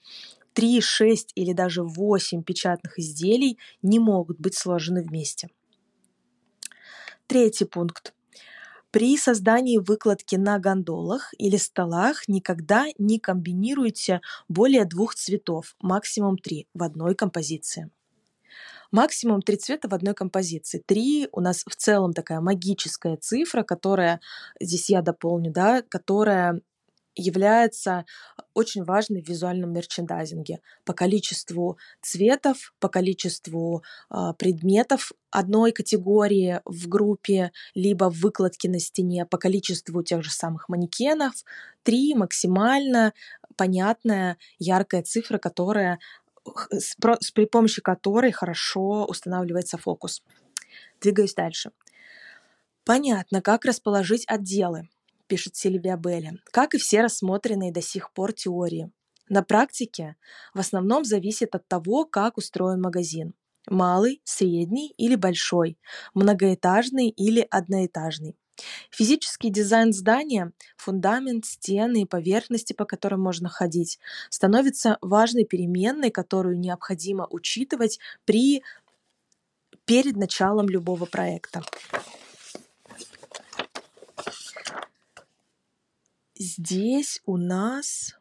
3, 0.54 0.82
6 0.82 1.34
или 1.36 1.54
даже 1.54 1.84
8 1.84 2.44
печатных 2.44 2.98
изделий 2.98 3.60
не 3.82 4.00
могут 4.00 4.40
быть 4.40 4.56
сложены 4.56 5.04
вместе. 5.04 5.50
Третий 7.28 7.66
пункт. 7.66 8.14
При 8.92 9.18
создании 9.18 9.80
выкладки 9.80 10.36
на 10.36 10.60
гондолах 10.60 11.34
или 11.40 11.58
столах 11.58 12.28
никогда 12.28 12.86
не 13.00 13.20
комбинируйте 13.20 14.22
более 14.48 14.86
двух 14.86 15.16
цветов, 15.16 15.76
максимум 15.82 16.38
три, 16.38 16.68
в 16.76 16.84
одной 16.84 17.16
композиции. 17.16 17.90
Максимум 18.92 19.42
три 19.42 19.58
цвета 19.58 19.90
в 19.90 19.94
одной 19.96 20.14
композиции. 20.14 20.84
Три 20.86 21.28
у 21.32 21.42
нас 21.42 21.64
в 21.68 21.76
целом 21.76 22.14
такая 22.14 22.42
магическая 22.42 23.18
цифра, 23.18 23.64
которая, 23.64 24.22
здесь 24.62 24.92
я 24.92 25.02
дополню, 25.02 25.52
да, 25.52 25.82
которая 25.82 26.62
является 27.16 28.06
очень 28.54 28.84
важной 28.84 29.22
в 29.22 29.28
визуальном 29.28 29.74
мерчендайзинге 29.74 30.60
по 30.84 30.94
количеству 30.94 31.78
цветов, 32.02 32.74
по 32.80 32.90
количеству 32.90 33.84
э, 34.10 34.34
предметов 34.38 35.12
одной 35.32 35.72
категории 35.72 36.62
в 36.66 36.88
группе, 36.88 37.52
либо 37.74 38.10
в 38.10 38.20
выкладке 38.20 38.70
на 38.70 38.80
стене, 38.80 39.26
по 39.26 39.38
количеству 39.38 40.04
тех 40.04 40.24
же 40.24 40.32
самых 40.32 40.70
манекенов. 40.70 41.34
Три 41.84 42.16
максимально 42.16 43.14
понятная, 43.56 44.38
яркая 44.60 45.04
цифра, 45.04 45.38
которая 45.38 46.00
с, 46.72 46.96
с, 47.20 47.32
при 47.32 47.46
помощи 47.46 47.82
которой 47.82 48.32
хорошо 48.32 49.06
устанавливается 49.06 49.78
фокус. 49.78 50.22
Двигаюсь 51.02 51.34
дальше. 51.34 51.72
Понятно, 52.84 53.42
как 53.42 53.66
расположить 53.66 54.26
отделы 54.28 54.90
пишет 55.28 55.56
Сильвия 55.56 55.98
Белли, 55.98 56.40
как 56.52 56.76
и 56.76 56.78
все 56.78 57.02
рассмотренные 57.02 57.72
до 57.72 57.82
сих 57.82 58.12
пор 58.12 58.34
теории. 58.34 58.92
На 59.30 59.44
практике 59.44 60.16
в 60.54 60.60
основном 60.60 61.04
зависит 61.04 61.56
от 61.56 61.68
того, 61.68 62.06
как 62.06 62.38
устроен 62.38 62.82
магазин. 62.82 63.34
Малый, 63.68 64.22
средний 64.24 64.94
или 64.98 65.16
большой, 65.16 65.80
многоэтажный 66.14 67.10
или 67.10 67.48
одноэтажный. 67.50 68.36
Физический 68.90 69.50
дизайн 69.50 69.92
здания, 69.92 70.54
фундамент, 70.78 71.46
стены 71.46 72.04
и 72.04 72.06
поверхности, 72.06 72.74
по 72.74 72.86
которым 72.86 73.22
можно 73.22 73.50
ходить, 73.50 74.00
становится 74.30 74.98
важной 75.02 75.46
переменной, 75.46 76.12
которую 76.12 76.60
необходимо 76.60 77.28
учитывать 77.30 78.00
при 78.24 78.64
перед 79.86 80.16
началом 80.16 80.68
любого 80.68 81.06
проекта. 81.06 81.64
Здесь 86.38 87.22
у 87.26 87.38
нас 87.38 88.16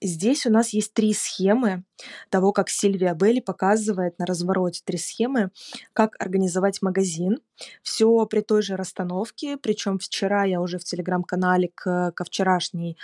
Здесь 0.00 0.46
у 0.46 0.50
нас 0.50 0.68
есть 0.70 0.92
три 0.94 1.12
схемы 1.12 1.82
того, 2.30 2.52
как 2.52 2.68
Сильвия 2.68 3.14
Белли 3.14 3.40
показывает 3.40 4.16
на 4.18 4.26
развороте 4.26 4.80
три 4.84 4.96
схемы, 4.96 5.50
как 5.92 6.14
организовать 6.20 6.82
магазин. 6.82 7.40
Все 7.82 8.24
при 8.26 8.40
той 8.40 8.62
же 8.62 8.76
расстановке, 8.76 9.56
причем 9.56 9.98
вчера 9.98 10.44
я 10.44 10.60
уже 10.60 10.78
в 10.78 10.84
телеграм-канале 10.84 11.72
к, 11.74 12.12
ко 12.12 12.24
вчерашней 12.24 12.96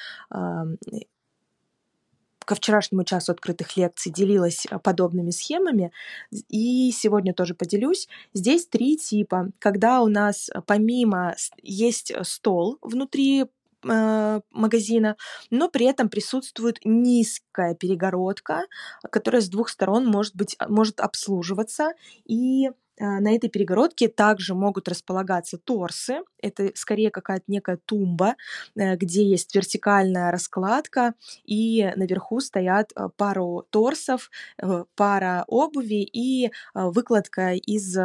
ко 2.44 2.54
вчерашнему 2.54 3.04
часу 3.04 3.32
открытых 3.32 3.76
лекций 3.76 4.12
делилась 4.12 4.66
подобными 4.82 5.30
схемами, 5.30 5.92
и 6.30 6.92
сегодня 6.92 7.32
тоже 7.32 7.54
поделюсь. 7.54 8.06
Здесь 8.34 8.66
три 8.66 8.98
типа. 8.98 9.48
Когда 9.58 10.02
у 10.02 10.08
нас 10.08 10.50
помимо 10.66 11.34
есть 11.62 12.12
стол 12.22 12.78
внутри 12.82 13.46
магазина, 13.84 15.16
но 15.50 15.68
при 15.68 15.86
этом 15.86 16.08
присутствует 16.08 16.78
низкая 16.84 17.74
перегородка, 17.74 18.66
которая 19.10 19.42
с 19.42 19.48
двух 19.48 19.68
сторон 19.68 20.06
может 20.06 20.34
быть 20.34 20.56
может 20.68 21.00
обслуживаться 21.00 21.92
и 22.24 22.70
а, 23.00 23.20
на 23.20 23.34
этой 23.34 23.50
перегородке 23.50 24.08
также 24.08 24.54
могут 24.54 24.88
располагаться 24.88 25.58
торсы. 25.58 26.20
Это 26.40 26.70
скорее 26.74 27.10
какая-то 27.10 27.44
некая 27.48 27.78
тумба, 27.84 28.36
э, 28.76 28.96
где 28.96 29.24
есть 29.24 29.54
вертикальная 29.54 30.30
раскладка, 30.30 31.14
и 31.44 31.92
наверху 31.96 32.40
стоят 32.40 32.92
э, 32.94 33.08
пару 33.16 33.66
торсов, 33.70 34.30
э, 34.62 34.84
пара 34.94 35.44
обуви 35.48 36.08
и 36.12 36.50
выкладка 36.74 37.52
из 37.54 37.96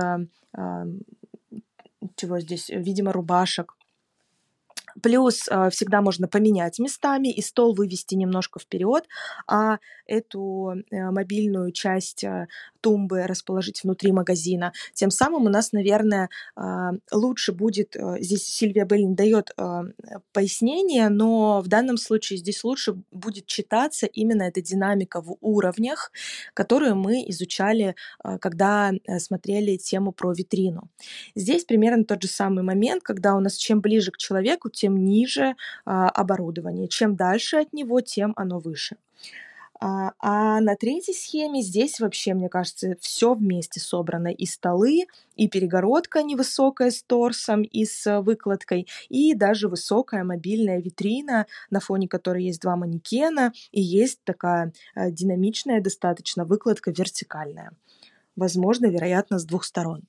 чего 2.15 2.39
здесь, 2.39 2.69
видимо, 2.69 3.11
рубашек. 3.11 3.75
Плюс 5.01 5.47
э, 5.49 5.69
всегда 5.69 6.01
можно 6.01 6.27
поменять 6.27 6.79
местами 6.79 7.29
и 7.29 7.41
стол 7.41 7.73
вывести 7.73 8.15
немножко 8.15 8.59
вперед, 8.59 9.07
а 9.47 9.77
эту 10.09 10.73
э, 10.91 11.11
мобильную 11.11 11.71
часть 11.71 12.23
э, 12.23 12.47
тумбы 12.81 13.27
расположить 13.27 13.83
внутри 13.83 14.11
магазина. 14.11 14.73
Тем 14.93 15.11
самым 15.11 15.45
у 15.45 15.49
нас, 15.49 15.71
наверное, 15.71 16.29
э, 16.55 16.61
лучше 17.11 17.51
будет, 17.51 17.95
здесь 18.19 18.45
Сильвия 18.45 18.85
Беллин 18.85 19.15
дает 19.15 19.51
пояснение, 20.33 21.09
но 21.09 21.61
в 21.61 21.67
данном 21.67 21.97
случае 21.97 22.37
здесь 22.39 22.63
лучше 22.63 22.95
будет 23.11 23.45
читаться 23.45 24.05
именно 24.05 24.43
эта 24.43 24.61
динамика 24.61 25.21
в 25.21 25.37
уровнях, 25.41 26.11
которую 26.53 26.95
мы 26.95 27.23
изучали, 27.27 27.95
когда 28.39 28.91
смотрели 29.17 29.77
тему 29.77 30.11
про 30.11 30.33
витрину. 30.33 30.89
Здесь 31.35 31.65
примерно 31.65 32.05
тот 32.05 32.21
же 32.23 32.29
самый 32.29 32.63
момент, 32.63 33.03
когда 33.03 33.35
у 33.35 33.39
нас 33.39 33.55
чем 33.55 33.81
ближе 33.81 34.11
к 34.11 34.17
человеку, 34.17 34.69
тем 34.69 34.88
ниже 34.97 35.55
а, 35.85 36.09
оборудование. 36.09 36.87
Чем 36.87 37.15
дальше 37.15 37.57
от 37.57 37.73
него, 37.73 38.01
тем 38.01 38.33
оно 38.35 38.59
выше. 38.59 38.97
А, 39.81 40.11
а 40.19 40.59
на 40.59 40.75
третьей 40.75 41.13
схеме 41.13 41.61
здесь 41.61 42.01
вообще, 42.01 42.33
мне 42.33 42.49
кажется, 42.49 42.97
все 42.99 43.33
вместе 43.33 43.79
собрано. 43.79 44.27
И 44.27 44.45
столы, 44.45 45.05
и 45.37 45.47
перегородка 45.47 46.21
невысокая 46.21 46.91
с 46.91 47.01
торсом 47.01 47.61
и 47.61 47.85
с 47.85 48.21
выкладкой, 48.21 48.87
и 49.07 49.33
даже 49.33 49.69
высокая 49.69 50.25
мобильная 50.25 50.81
витрина, 50.81 51.47
на 51.69 51.79
фоне 51.79 52.09
которой 52.09 52.43
есть 52.43 52.61
два 52.61 52.75
манекена, 52.75 53.53
и 53.71 53.81
есть 53.81 54.19
такая 54.25 54.73
а, 54.95 55.11
динамичная 55.11 55.79
достаточно 55.79 56.43
выкладка 56.43 56.91
вертикальная. 56.91 57.71
Возможно, 58.35 58.87
вероятно, 58.87 59.39
с 59.39 59.45
двух 59.45 59.63
сторон. 59.63 60.01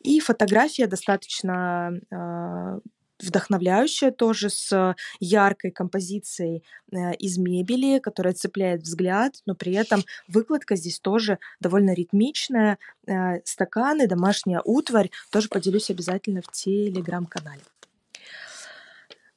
И 0.00 0.20
фотография 0.20 0.86
достаточно 0.86 1.98
э, 2.10 2.80
вдохновляющая 3.20 4.10
тоже 4.10 4.50
с 4.50 4.94
яркой 5.20 5.70
композицией 5.70 6.64
э, 6.92 7.14
из 7.14 7.38
мебели, 7.38 7.98
которая 7.98 8.34
цепляет 8.34 8.82
взгляд, 8.82 9.34
но 9.46 9.54
при 9.54 9.72
этом 9.72 10.02
выкладка 10.28 10.76
здесь 10.76 11.00
тоже 11.00 11.38
довольно 11.60 11.94
ритмичная. 11.94 12.78
Э, 13.06 13.40
стаканы, 13.44 14.06
домашняя 14.06 14.60
утварь, 14.64 15.10
тоже 15.30 15.48
поделюсь 15.48 15.90
обязательно 15.90 16.42
в 16.42 16.50
телеграм-канале. 16.50 17.62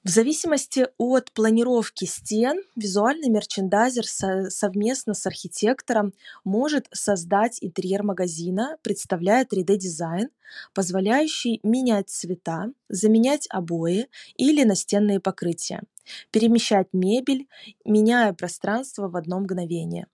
В 0.07 0.09
зависимости 0.09 0.87
от 0.97 1.33
планировки 1.33 2.05
стен, 2.05 2.63
визуальный 2.77 3.27
мерчендайзер 3.27 4.07
со- 4.07 4.49
совместно 4.49 5.13
с 5.13 5.25
архитектором 5.25 6.13
может 6.45 6.87
создать 6.93 7.57
интерьер 7.59 8.03
магазина, 8.03 8.77
представляя 8.83 9.43
3D-дизайн, 9.43 10.29
позволяющий 10.73 11.59
менять 11.61 12.07
цвета, 12.07 12.67
заменять 12.87 13.47
обои 13.49 14.07
или 14.37 14.63
настенные 14.63 15.19
покрытия, 15.19 15.81
перемещать 16.31 16.87
мебель, 16.93 17.49
меняя 17.83 18.31
пространство 18.31 19.09
в 19.09 19.17
одно 19.17 19.41
мгновение. 19.41 20.07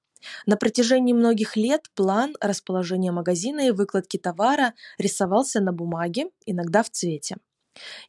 На 0.48 0.58
протяжении 0.58 1.14
многих 1.14 1.56
лет 1.56 1.92
план 1.94 2.36
расположения 2.42 3.12
магазина 3.12 3.68
и 3.68 3.70
выкладки 3.70 4.18
товара 4.18 4.74
рисовался 4.98 5.62
на 5.62 5.72
бумаге, 5.72 6.32
иногда 6.48 6.82
в 6.82 6.90
цвете. 6.90 7.36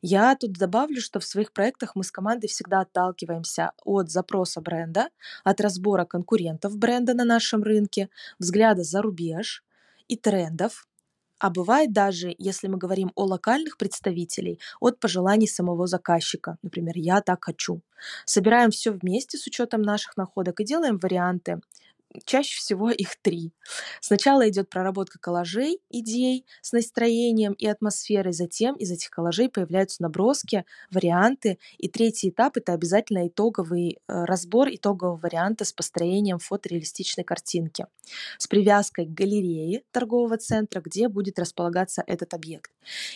Я 0.03 0.37
тут 0.37 0.53
добавлю, 0.53 1.01
что 1.01 1.21
в 1.21 1.25
своих 1.25 1.53
проектах 1.53 1.97
мы 1.97 2.05
с 2.05 2.11
командой 2.11 2.49
всегда 2.49 2.81
отталкиваемся 2.81 3.73
от 3.85 4.11
запроса 4.11 4.61
бренда, 4.61 5.09
от 5.45 5.61
разбора 5.61 6.05
конкурентов 6.05 6.77
бренда 6.77 7.15
на 7.15 7.25
нашем 7.25 7.63
рынке, 7.63 8.09
взгляда 8.39 8.83
за 8.83 9.03
рубеж 9.03 9.65
и 10.09 10.17
трендов, 10.17 10.87
а 11.39 11.51
бывает 11.51 11.93
даже, 11.93 12.35
если 12.39 12.69
мы 12.69 12.79
говорим 12.79 13.13
о 13.17 13.25
локальных 13.25 13.77
представителей, 13.77 14.61
от 14.81 15.01
пожеланий 15.01 15.49
самого 15.49 15.87
заказчика. 15.87 16.57
Например, 16.63 16.95
«я 16.97 17.21
так 17.21 17.45
хочу». 17.45 17.83
Собираем 18.25 18.71
все 18.71 18.93
вместе 18.93 19.37
с 19.37 19.47
учетом 19.47 19.83
наших 19.83 20.17
находок 20.17 20.61
и 20.61 20.65
делаем 20.65 20.99
варианты 20.99 21.61
чаще 22.25 22.59
всего 22.59 22.91
их 22.91 23.17
три. 23.21 23.53
Сначала 24.01 24.49
идет 24.49 24.69
проработка 24.71 25.19
коллажей, 25.19 25.81
идей 25.91 26.47
с 26.63 26.73
настроением 26.73 27.53
и 27.55 27.67
атмосферой, 27.67 28.33
затем 28.33 28.75
из 28.77 28.91
этих 28.91 29.11
коллажей 29.11 29.49
появляются 29.49 30.03
наброски, 30.03 30.65
варианты, 30.91 31.59
и 31.79 31.89
третий 31.89 32.31
этап— 32.31 32.57
это 32.57 32.73
обязательно 32.73 33.27
итоговый 33.27 33.99
э, 34.09 34.25
разбор 34.25 34.69
итогового 34.69 35.17
варианта 35.17 35.65
с 35.65 35.73
построением 35.73 36.39
фотореалистичной 36.39 37.25
картинки, 37.25 37.87
с 38.39 38.47
привязкой 38.47 39.07
к 39.07 39.11
галерее 39.11 39.83
торгового 39.91 40.37
центра, 40.37 40.81
где 40.81 41.09
будет 41.09 41.39
располагаться 41.39 42.03
этот 42.07 42.35
объект. 42.35 42.71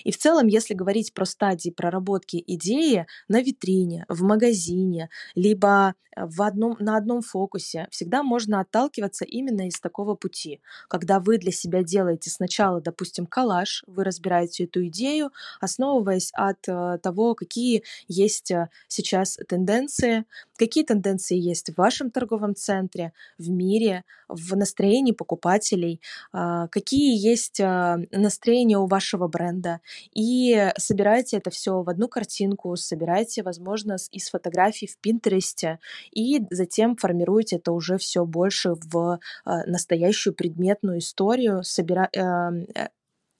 И 0.04 0.12
в 0.12 0.18
целом, 0.18 0.46
если 0.46 0.74
говорить 0.74 1.12
про 1.12 1.24
стадии 1.24 1.70
проработки 1.70 2.42
идеи 2.46 3.06
на 3.28 3.40
витрине, 3.40 4.04
в 4.08 4.22
магазине, 4.22 5.10
либо 5.34 5.94
в 6.16 6.42
одном, 6.42 6.76
на 6.80 6.96
одном 6.96 7.22
фокусе, 7.22 7.86
всегда 7.90 8.22
можно 8.22 8.60
отталкиваться 8.60 8.87
именно 9.24 9.68
из 9.68 9.80
такого 9.80 10.14
пути, 10.14 10.60
когда 10.88 11.20
вы 11.20 11.38
для 11.38 11.52
себя 11.52 11.82
делаете 11.82 12.30
сначала, 12.30 12.80
допустим, 12.80 13.26
коллаж, 13.26 13.84
вы 13.86 14.04
разбираете 14.04 14.64
эту 14.64 14.86
идею, 14.86 15.30
основываясь 15.60 16.30
от 16.34 16.68
э, 16.68 16.98
того, 17.02 17.34
какие 17.34 17.82
есть 18.08 18.50
э, 18.50 18.68
сейчас 18.88 19.38
тенденции, 19.48 20.24
какие 20.58 20.84
тенденции 20.84 21.38
есть 21.38 21.70
в 21.70 21.78
вашем 21.78 22.10
торговом 22.10 22.54
центре, 22.54 23.12
в 23.38 23.48
мире, 23.48 24.04
в 24.28 24.56
настроении 24.56 25.12
покупателей, 25.12 26.00
э, 26.34 26.68
какие 26.70 27.16
есть 27.16 27.60
э, 27.60 27.96
настроения 28.10 28.78
у 28.78 28.86
вашего 28.86 29.28
бренда, 29.28 29.80
и 30.12 30.70
собираете 30.76 31.38
это 31.38 31.50
все 31.50 31.82
в 31.82 31.88
одну 31.88 32.08
картинку, 32.08 32.76
собираете, 32.76 33.42
возможно, 33.42 33.96
из 34.10 34.28
фотографий 34.28 34.86
в 34.86 34.98
Пинтересте, 34.98 35.78
и 36.10 36.40
затем 36.50 36.96
формируете 36.96 37.56
это 37.56 37.72
уже 37.72 37.96
все 37.96 38.24
больше 38.24 38.74
в 38.74 39.18
э, 39.46 39.50
настоящую 39.66 40.34
предметную 40.34 40.98
историю, 40.98 41.62
собира... 41.62 42.10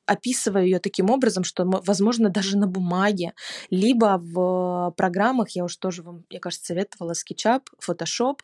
Описываю 0.09 0.65
ее 0.65 0.79
таким 0.79 1.11
образом, 1.11 1.45
что, 1.45 1.65
возможно, 1.65 2.31
даже 2.31 2.57
на 2.57 2.67
бумаге, 2.67 3.35
либо 3.69 4.19
в 4.19 4.95
программах, 4.97 5.51
я 5.51 5.65
уже 5.65 5.79
тоже 5.79 6.03
вам, 6.03 6.25
мне 6.31 6.41
кажется, 6.41 6.67
советовала 6.67 7.13
SketchUp, 7.13 7.63
Photoshop, 7.87 8.39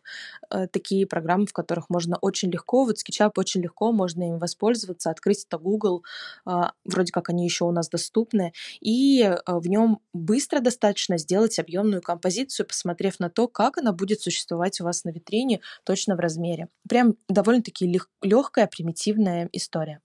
э, 0.51 0.67
такие 0.67 1.07
программы, 1.07 1.47
в 1.47 1.53
которых 1.53 1.89
можно 1.89 2.17
очень 2.21 2.51
легко, 2.51 2.85
вот 2.85 2.97
SketchUp 2.97 3.31
очень 3.37 3.61
легко, 3.61 3.91
можно 3.91 4.29
им 4.29 4.37
воспользоваться, 4.37 5.09
открыть 5.09 5.45
это 5.45 5.57
Google, 5.57 6.03
а, 6.45 6.73
вроде 6.83 7.11
как 7.11 7.29
они 7.29 7.45
еще 7.45 7.65
у 7.65 7.71
нас 7.71 7.89
доступны, 7.89 8.53
и 8.79 9.23
э, 9.23 9.37
в 9.47 9.67
нем 9.67 9.99
быстро 10.13 10.59
достаточно 10.59 11.17
сделать 11.17 11.57
объемную 11.57 12.01
композицию, 12.01 12.67
посмотрев 12.67 13.19
на 13.19 13.29
то, 13.29 13.47
как 13.47 13.79
она 13.79 13.91
будет 13.91 14.21
существовать 14.21 14.79
у 14.81 14.83
вас 14.83 15.03
на 15.03 15.09
витрине 15.09 15.61
точно 15.83 16.15
в 16.15 16.19
размере. 16.19 16.67
Прям 16.87 17.15
довольно-таки 17.27 17.99
легкая, 18.21 18.67
примитивная 18.67 19.49
история. 19.51 20.01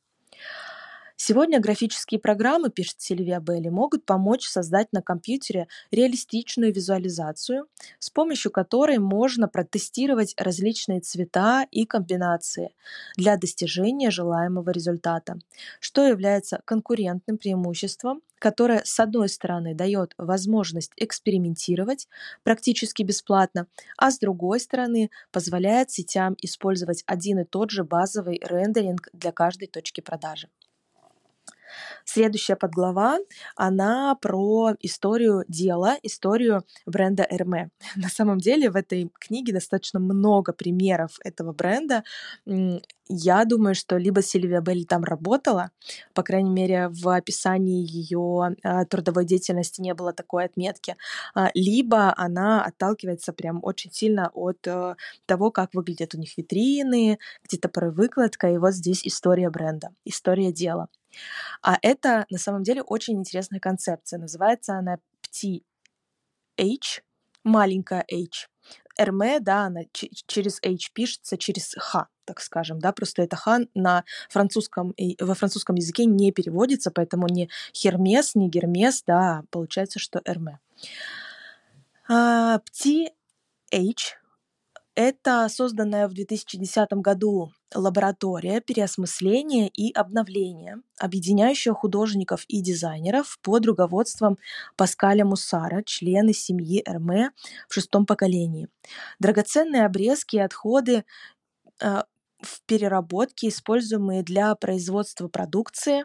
Сегодня 1.22 1.60
графические 1.60 2.18
программы, 2.18 2.70
пишет 2.70 3.02
Сильвия 3.02 3.40
Белли, 3.40 3.68
могут 3.68 4.06
помочь 4.06 4.48
создать 4.48 4.90
на 4.90 5.02
компьютере 5.02 5.68
реалистичную 5.90 6.72
визуализацию, 6.72 7.66
с 7.98 8.08
помощью 8.08 8.50
которой 8.50 8.96
можно 8.96 9.46
протестировать 9.46 10.32
различные 10.38 11.00
цвета 11.00 11.66
и 11.70 11.84
комбинации 11.84 12.74
для 13.18 13.36
достижения 13.36 14.10
желаемого 14.10 14.70
результата, 14.70 15.36
что 15.78 16.08
является 16.08 16.62
конкурентным 16.64 17.36
преимуществом, 17.36 18.22
которое, 18.38 18.80
с 18.86 18.98
одной 18.98 19.28
стороны, 19.28 19.74
дает 19.74 20.14
возможность 20.16 20.92
экспериментировать 20.96 22.08
практически 22.44 23.02
бесплатно, 23.02 23.66
а 23.98 24.10
с 24.10 24.18
другой 24.18 24.58
стороны, 24.58 25.10
позволяет 25.32 25.90
сетям 25.90 26.34
использовать 26.40 27.04
один 27.04 27.40
и 27.40 27.44
тот 27.44 27.70
же 27.70 27.84
базовый 27.84 28.40
рендеринг 28.42 29.10
для 29.12 29.32
каждой 29.32 29.68
точки 29.68 30.00
продажи. 30.00 30.48
Следующая 32.04 32.56
подглава, 32.56 33.18
она 33.56 34.14
про 34.16 34.72
историю 34.80 35.44
дела, 35.48 35.96
историю 36.02 36.64
бренда 36.86 37.26
Hermé. 37.30 37.68
На 37.96 38.08
самом 38.08 38.38
деле 38.38 38.70
в 38.70 38.76
этой 38.76 39.10
книге 39.18 39.52
достаточно 39.52 40.00
много 40.00 40.52
примеров 40.52 41.18
этого 41.24 41.52
бренда. 41.52 42.04
Я 43.12 43.44
думаю, 43.44 43.74
что 43.74 43.96
либо 43.96 44.22
Сильвия 44.22 44.60
Белли 44.60 44.84
там 44.84 45.02
работала, 45.02 45.72
по 46.14 46.22
крайней 46.22 46.50
мере, 46.50 46.88
в 46.90 47.08
описании 47.08 47.84
ее 47.84 48.54
а, 48.62 48.84
трудовой 48.84 49.24
деятельности 49.24 49.80
не 49.80 49.94
было 49.94 50.12
такой 50.12 50.44
отметки, 50.44 50.96
а, 51.34 51.50
либо 51.54 52.14
она 52.16 52.64
отталкивается 52.64 53.32
прям 53.32 53.58
очень 53.62 53.90
сильно 53.92 54.30
от 54.32 54.64
э, 54.66 54.94
того, 55.26 55.50
как 55.50 55.74
выглядят 55.74 56.14
у 56.14 56.18
них 56.18 56.38
витрины, 56.38 57.18
где-то 57.44 57.68
про 57.68 57.90
выкладка, 57.90 58.48
и 58.48 58.58
вот 58.58 58.74
здесь 58.74 59.04
история 59.04 59.50
бренда, 59.50 59.90
история 60.04 60.52
дела. 60.52 60.88
А 61.62 61.76
это 61.82 62.26
на 62.30 62.38
самом 62.38 62.62
деле 62.62 62.82
очень 62.82 63.18
интересная 63.18 63.60
концепция. 63.60 64.18
Называется 64.18 64.74
она 64.74 64.98
PTH, 65.32 67.02
маленькая 67.44 68.04
H. 68.10 68.48
Эрме, 68.98 69.40
да, 69.40 69.62
она 69.64 69.82
через 69.92 70.58
H 70.62 70.92
пишется, 70.92 71.38
через 71.38 71.74
Х, 71.78 72.08
так 72.26 72.40
скажем, 72.40 72.80
да, 72.80 72.92
просто 72.92 73.22
это 73.22 73.36
Х 73.36 73.60
на 73.74 74.04
французском, 74.28 74.94
во 75.18 75.34
французском 75.34 75.76
языке 75.76 76.04
не 76.04 76.32
переводится, 76.32 76.90
поэтому 76.90 77.26
не 77.28 77.48
Хермес, 77.72 78.34
не 78.34 78.50
Гермес, 78.50 79.02
да, 79.06 79.44
получается, 79.50 79.98
что 79.98 80.20
Эрме. 80.24 80.60
А, 82.08 82.58
PTH 82.58 84.19
это 85.00 85.48
созданная 85.48 86.08
в 86.08 86.12
2010 86.12 86.92
году 86.94 87.52
лаборатория 87.74 88.60
переосмысления 88.60 89.68
и 89.68 89.92
обновления, 89.92 90.82
объединяющая 90.98 91.72
художников 91.72 92.44
и 92.48 92.60
дизайнеров 92.60 93.38
под 93.42 93.64
руководством 93.66 94.36
Паскаля 94.76 95.24
Муссара, 95.24 95.82
члены 95.84 96.34
семьи 96.34 96.82
Эрме 96.86 97.30
в 97.68 97.74
шестом 97.74 98.04
поколении. 98.04 98.68
Драгоценные 99.18 99.86
обрезки 99.86 100.36
и 100.36 100.40
отходы 100.40 101.04
э, 101.80 102.02
в 102.42 102.62
переработке, 102.66 103.48
используемые 103.48 104.22
для 104.22 104.54
производства 104.54 105.28
продукции, 105.28 106.04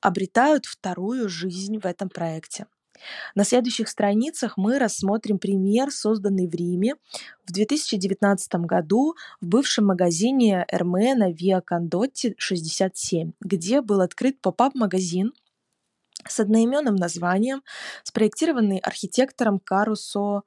обретают 0.00 0.66
вторую 0.66 1.28
жизнь 1.28 1.78
в 1.78 1.86
этом 1.86 2.08
проекте. 2.08 2.66
На 3.34 3.44
следующих 3.44 3.88
страницах 3.88 4.56
мы 4.56 4.78
рассмотрим 4.78 5.38
пример, 5.38 5.90
созданный 5.90 6.46
в 6.46 6.54
Риме 6.54 6.94
в 7.44 7.52
2019 7.52 8.54
году 8.56 9.14
в 9.40 9.46
бывшем 9.46 9.86
магазине 9.86 10.64
Эрме 10.70 11.14
на 11.14 11.30
Виа 11.32 11.60
Кондотти 11.60 12.34
67, 12.38 13.32
где 13.40 13.80
был 13.80 14.00
открыт 14.00 14.40
поп-ап-магазин 14.40 15.32
с 16.26 16.40
одноименным 16.40 16.94
названием, 16.94 17.62
спроектированный 18.02 18.78
архитектором 18.78 19.58
Карусо 19.58 20.42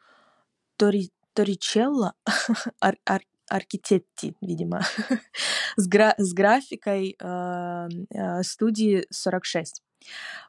Тори, 0.77 1.11
Торичелло, 1.33 2.13
ар, 2.81 2.97
ар, 3.05 3.21
архитекти, 3.49 4.35
видимо, 4.41 4.81
с, 5.77 5.87
гра- 5.87 6.15
с 6.17 6.33
графикой 6.33 7.15
э, 7.19 7.87
э, 8.09 8.43
студии 8.43 9.05
46. 9.09 9.83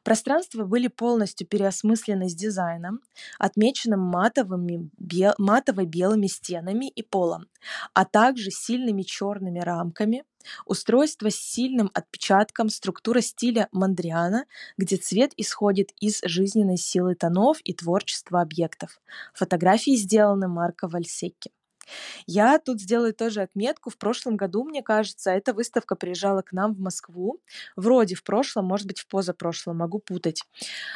Пространства 0.03 0.63
были 0.63 0.87
полностью 0.87 1.47
переосмыслены 1.47 2.29
с 2.29 2.35
дизайном, 2.35 3.01
отмеченным 3.37 3.99
матово-белыми 3.99 6.27
стенами 6.27 6.89
и 6.89 7.03
полом, 7.03 7.47
а 7.93 8.05
также 8.05 8.51
сильными 8.51 9.03
черными 9.03 9.59
рамками, 9.59 10.23
устройство 10.65 11.29
с 11.29 11.35
сильным 11.35 11.91
отпечатком, 11.93 12.69
структура 12.69 13.21
стиля 13.21 13.67
Мандриана, 13.71 14.45
где 14.77 14.97
цвет 14.97 15.33
исходит 15.37 15.91
из 15.99 16.21
жизненной 16.23 16.77
силы 16.77 17.15
тонов 17.15 17.59
и 17.63 17.73
творчества 17.73 18.41
объектов. 18.41 19.01
Фотографии 19.33 19.95
сделаны 19.95 20.47
Марко 20.47 20.87
Вальсекки. 20.87 21.51
Я 22.27 22.59
тут 22.59 22.81
сделаю 22.81 23.13
тоже 23.13 23.41
отметку. 23.41 23.89
В 23.89 23.97
прошлом 23.97 24.37
году, 24.37 24.63
мне 24.63 24.81
кажется, 24.83 25.31
эта 25.31 25.53
выставка 25.53 25.95
приезжала 25.95 26.41
к 26.41 26.51
нам 26.51 26.73
в 26.73 26.79
Москву. 26.79 27.41
Вроде 27.75 28.15
в 28.15 28.23
прошлом, 28.23 28.65
может 28.65 28.87
быть, 28.87 28.99
в 28.99 29.07
позапрошлом, 29.07 29.77
могу 29.77 29.99
путать. 29.99 30.43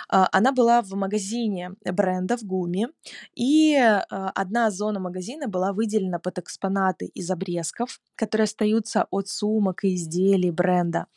А, 0.10 0.28
она 0.32 0.52
была 0.52 0.82
в 0.82 0.92
магазине 0.94 1.72
бренда 1.84 2.38
в 2.38 2.44
ГУМе, 2.44 2.90
и 3.36 3.76
а, 3.76 4.30
одна 4.36 4.72
зона 4.72 5.00
магазина 5.00 5.48
была 5.48 5.74
выделена 5.74 6.20
под 6.20 6.40
экспонаты 6.40 7.08
из 7.08 7.30
обрезков, 7.30 8.00
которые 8.16 8.46
остаются 8.46 9.08
от 9.12 9.28
сумок 9.28 9.84
и 9.84 9.96
изделий 9.96 10.52
бренда, 10.52 11.08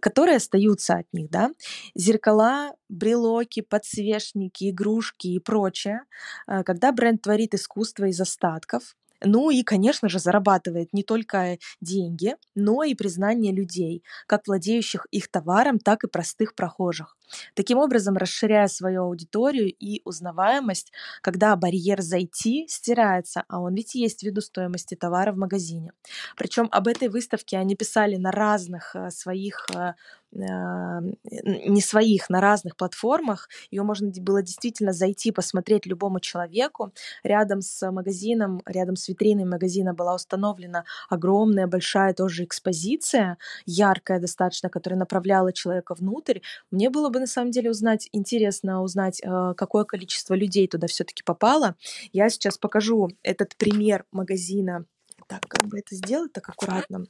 которые 0.00 0.36
остаются 0.36 0.94
от 0.94 1.06
них, 1.12 1.30
да, 1.30 1.50
зеркала, 1.94 2.74
брелоки, 2.88 3.60
подсвечники, 3.62 4.70
игрушки 4.70 5.28
и 5.28 5.38
прочее. 5.38 6.02
А, 6.46 6.62
когда 6.64 6.92
бренд 6.92 7.22
творит 7.22 7.54
искусство 7.54 8.06
из 8.06 8.20
остатков, 8.20 8.96
ну 9.22 9.50
и, 9.50 9.62
конечно 9.62 10.08
же, 10.08 10.18
зарабатывает 10.18 10.92
не 10.92 11.02
только 11.02 11.58
деньги, 11.80 12.36
но 12.54 12.82
и 12.84 12.94
признание 12.94 13.52
людей, 13.52 14.02
как 14.26 14.46
владеющих 14.46 15.06
их 15.10 15.30
товаром, 15.30 15.78
так 15.78 16.04
и 16.04 16.08
простых 16.08 16.54
прохожих. 16.54 17.16
Таким 17.54 17.78
образом, 17.78 18.16
расширяя 18.16 18.68
свою 18.68 19.02
аудиторию 19.04 19.72
и 19.72 20.00
узнаваемость, 20.04 20.92
когда 21.22 21.56
барьер 21.56 22.02
зайти 22.02 22.66
стирается, 22.68 23.44
а 23.48 23.60
он 23.60 23.74
ведь 23.74 23.94
есть 23.94 24.22
ввиду 24.22 24.40
стоимости 24.40 24.94
товара 24.94 25.32
в 25.32 25.36
магазине. 25.36 25.92
Причем 26.36 26.68
об 26.70 26.88
этой 26.88 27.08
выставке 27.08 27.58
они 27.58 27.76
писали 27.76 28.16
на 28.16 28.30
разных 28.30 28.94
э, 28.94 29.10
своих 29.10 29.66
э, 29.74 29.94
а, 30.38 31.00
не 31.44 31.80
своих, 31.80 32.30
на 32.30 32.40
разных 32.40 32.76
платформах. 32.76 33.48
Ее 33.70 33.82
можно 33.82 34.10
было 34.20 34.42
действительно 34.42 34.92
зайти, 34.92 35.32
посмотреть 35.32 35.86
любому 35.86 36.20
человеку. 36.20 36.92
Рядом 37.24 37.62
с 37.62 37.90
магазином, 37.90 38.62
рядом 38.66 38.96
с 38.96 39.08
витриной 39.08 39.44
магазина 39.44 39.92
была 39.92 40.14
установлена 40.14 40.84
огромная, 41.08 41.66
большая 41.66 42.14
тоже 42.14 42.44
экспозиция, 42.44 43.38
яркая 43.66 44.20
достаточно, 44.20 44.68
которая 44.68 44.98
направляла 44.98 45.52
человека 45.52 45.94
внутрь. 45.94 46.40
Мне 46.70 46.90
было 46.90 47.08
бы 47.08 47.18
на 47.20 47.26
самом 47.26 47.50
деле 47.50 47.70
узнать, 47.70 48.08
интересно 48.12 48.82
узнать, 48.82 49.20
э, 49.22 49.54
какое 49.56 49.84
количество 49.84 50.34
людей 50.34 50.66
туда 50.66 50.86
все-таки 50.86 51.22
попало. 51.22 51.76
Я 52.12 52.28
сейчас 52.30 52.58
покажу 52.58 53.10
этот 53.22 53.56
пример 53.56 54.04
магазина. 54.10 54.84
Так, 55.28 55.42
как 55.46 55.68
бы 55.68 55.78
это 55.78 55.94
сделать 55.94 56.32
так 56.32 56.48
аккуратно? 56.48 57.06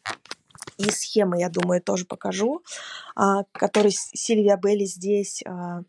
И 0.76 0.90
схемы, 0.90 1.40
я 1.40 1.48
думаю, 1.48 1.82
тоже 1.82 2.04
покажу, 2.04 2.62
а, 3.14 3.44
который 3.52 3.92
Сильвия 3.92 4.56
Белли 4.56 4.84
здесь 4.84 5.42
а, 5.46 5.82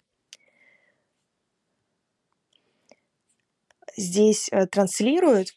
здесь 3.97 4.49
э, 4.51 4.65
транслирует. 4.67 5.53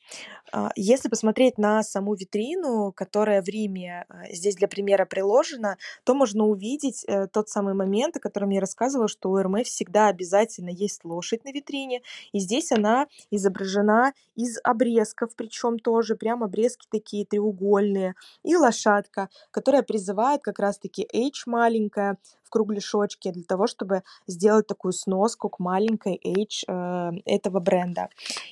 А, 0.57 0.71
если 0.77 1.09
посмотреть 1.09 1.59
на 1.59 1.83
саму 1.83 2.14
витрину, 2.14 2.93
которая 2.93 3.43
в 3.43 3.49
Риме 3.49 4.05
а, 4.09 4.33
здесь 4.33 4.55
для 4.55 4.69
примера 4.69 5.05
приложена, 5.05 5.79
то 6.05 6.14
можно 6.14 6.45
увидеть 6.45 7.05
э, 7.09 7.27
тот 7.27 7.49
самый 7.49 7.75
момент, 7.75 8.17
о 8.17 8.21
котором 8.21 8.51
я 8.51 8.61
рассказывала, 8.61 9.09
что 9.09 9.31
у 9.31 9.37
РМ 9.37 9.64
всегда 9.64 10.07
обязательно 10.07 10.69
есть 10.69 11.05
лошадь 11.05 11.45
на 11.45 11.51
витрине, 11.51 12.03
и 12.33 12.38
здесь 12.38 12.71
она 12.71 13.09
изображена 13.33 14.12
из 14.37 14.61
обрезков, 14.62 15.35
причем 15.35 15.81
тоже 15.81 16.14
прям 16.14 16.45
обрезки 16.45 16.87
такие 16.88 17.27
треугольные, 17.27 18.14
и 18.45 18.55
лошадка, 18.55 19.31
которая 19.51 19.83
призывает 19.83 20.43
как 20.43 20.61
раз-таки 20.61 21.09
H 21.12 21.47
маленькая 21.47 22.17
в 22.45 22.51
кругляшочке 22.51 23.33
для 23.33 23.43
того, 23.43 23.67
чтобы 23.67 24.05
сделать 24.29 24.69
такую 24.69 24.93
сноску 24.93 25.49
к 25.49 25.59
маленькой 25.59 26.21
H 26.23 26.64
э, 26.69 27.11
этого 27.25 27.59
бренда. 27.59 28.09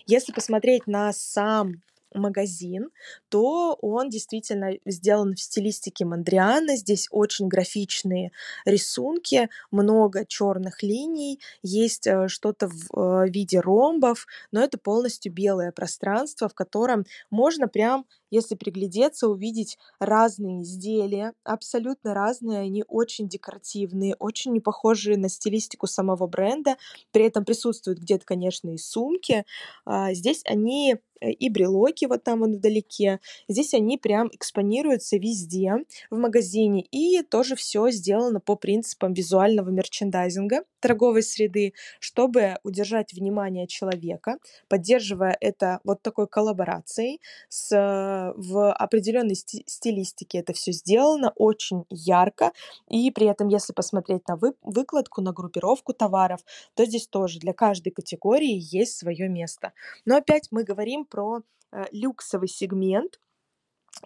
Если 0.07 0.33
посмотреть 0.33 0.89
на 0.89 1.13
сам 1.13 1.77
магазин, 2.15 2.91
то 3.29 3.79
он 3.81 4.09
действительно 4.09 4.73
сделан 4.85 5.35
в 5.35 5.41
стилистике 5.41 6.05
Мандриана. 6.05 6.77
Здесь 6.77 7.09
очень 7.11 7.49
графичные 7.49 8.33
рисунки, 8.65 9.49
много 9.71 10.25
черных 10.27 10.83
линий, 10.83 11.41
есть 11.63 12.07
э, 12.07 12.29
что-то 12.29 12.69
в 12.69 12.97
э, 12.97 13.29
виде 13.31 13.61
ромбов, 13.61 14.27
но 14.51 14.63
это 14.63 14.79
полностью 14.79 15.33
белое 15.33 15.73
пространство, 15.73 16.49
в 16.49 16.55
котором 16.55 17.05
можно 17.31 17.69
прям 17.69 18.07
если 18.33 18.55
приглядеться, 18.55 19.29
увидеть 19.29 19.79
разные 20.01 20.63
изделия, 20.63 21.35
абсолютно 21.45 22.15
разные, 22.15 22.61
они 22.61 22.83
очень 22.89 23.29
декоративные, 23.29 24.17
очень 24.19 24.53
не 24.53 24.61
похожие 24.61 25.19
на 25.19 25.29
стилистику 25.29 25.87
самого 25.87 26.27
бренда, 26.27 26.77
при 27.13 27.27
этом 27.27 27.45
присутствуют 27.45 28.01
где-то, 28.01 28.25
конечно, 28.25 28.71
и 28.71 28.79
сумки. 28.79 29.45
А, 29.85 30.15
здесь 30.15 30.43
они 30.47 30.97
э, 31.21 31.31
и 31.31 31.51
брелоки 31.51 32.07
вот 32.07 32.25
там 32.25 32.41
вот 32.41 32.51
вдалеке. 32.51 33.21
Здесь 33.49 33.75
они 33.75 33.99
прям 33.99 34.29
экспонируются 34.33 35.19
везде 35.19 35.75
в 36.11 36.17
магазине. 36.17 36.87
И 36.91 37.23
тоже 37.23 37.55
все 37.55 37.91
сделано 37.91 38.41
по 38.41 38.57
принципам 38.57 39.13
визуального 39.13 39.69
мерчендайзинга 39.69 40.65
торговой 40.83 41.23
среды, 41.23 41.73
чтобы 42.01 42.59
удержать 42.63 43.15
внимание 43.15 43.67
человека, 43.67 44.37
поддерживая 44.69 45.37
это 45.41 45.81
вот 45.85 46.03
такой 46.03 46.27
коллаборацией 46.27 47.21
с 47.49 47.73
в 48.37 48.73
определенной 48.73 49.37
стилистике 49.37 50.39
это 50.39 50.53
все 50.53 50.73
сделано, 50.73 51.33
очень 51.37 51.85
ярко, 51.89 52.53
и 52.89 53.11
при 53.11 53.27
этом, 53.27 53.49
если 53.49 53.73
посмотреть 53.73 54.29
на 54.29 54.37
вы, 54.37 54.55
выкладку, 54.63 55.23
на 55.23 55.33
группировку 55.33 55.93
товаров, 55.95 56.41
то 56.75 56.85
здесь 56.85 57.07
тоже 57.07 57.39
для 57.39 57.53
каждой 57.53 57.91
категории 57.91 58.59
есть 58.59 58.99
свое 58.99 59.29
место. 59.29 59.73
Но 60.05 60.17
опять 60.17 60.49
мы 60.51 60.65
говорим 60.65 61.05
про 61.05 61.43
э, 61.71 61.85
люксовый 61.93 62.49
сегмент, 62.49 63.21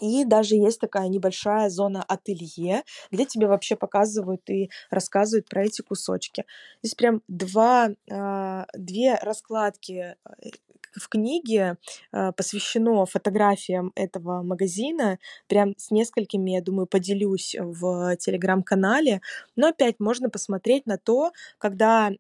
и 0.01 0.25
даже 0.25 0.57
есть 0.57 0.81
такая 0.81 1.09
небольшая 1.09 1.71
зона 1.71 2.03
ателье, 2.03 2.83
где 3.11 3.25
тебе 3.25 3.47
вообще 3.47 3.77
показывают 3.77 4.49
и 4.51 4.71
рассказывают 4.91 5.49
про 5.49 5.65
эти 5.65 5.83
кусочки. 5.83 6.45
Здесь 6.83 6.95
прям 6.95 7.23
два, 7.29 7.91
а, 8.11 8.67
две 8.75 9.15
раскладки 9.15 10.17
э, 10.25 10.51
в 10.95 11.09
книге 11.09 11.77
э, 12.13 12.33
посвящено 12.33 13.05
фотографиям 13.07 13.93
этого 13.95 14.43
магазина. 14.43 15.19
Прям 15.47 15.75
с 15.77 15.91
несколькими, 15.91 16.53
я 16.53 16.63
думаю, 16.63 16.87
поделюсь 16.87 17.55
в 17.59 18.17
телеграм-канале. 18.17 19.21
Но 19.57 19.69
опять 19.69 20.01
можно 20.01 20.31
посмотреть 20.31 20.87
на 20.87 20.97
то, 20.97 21.33
когда, 21.59 22.11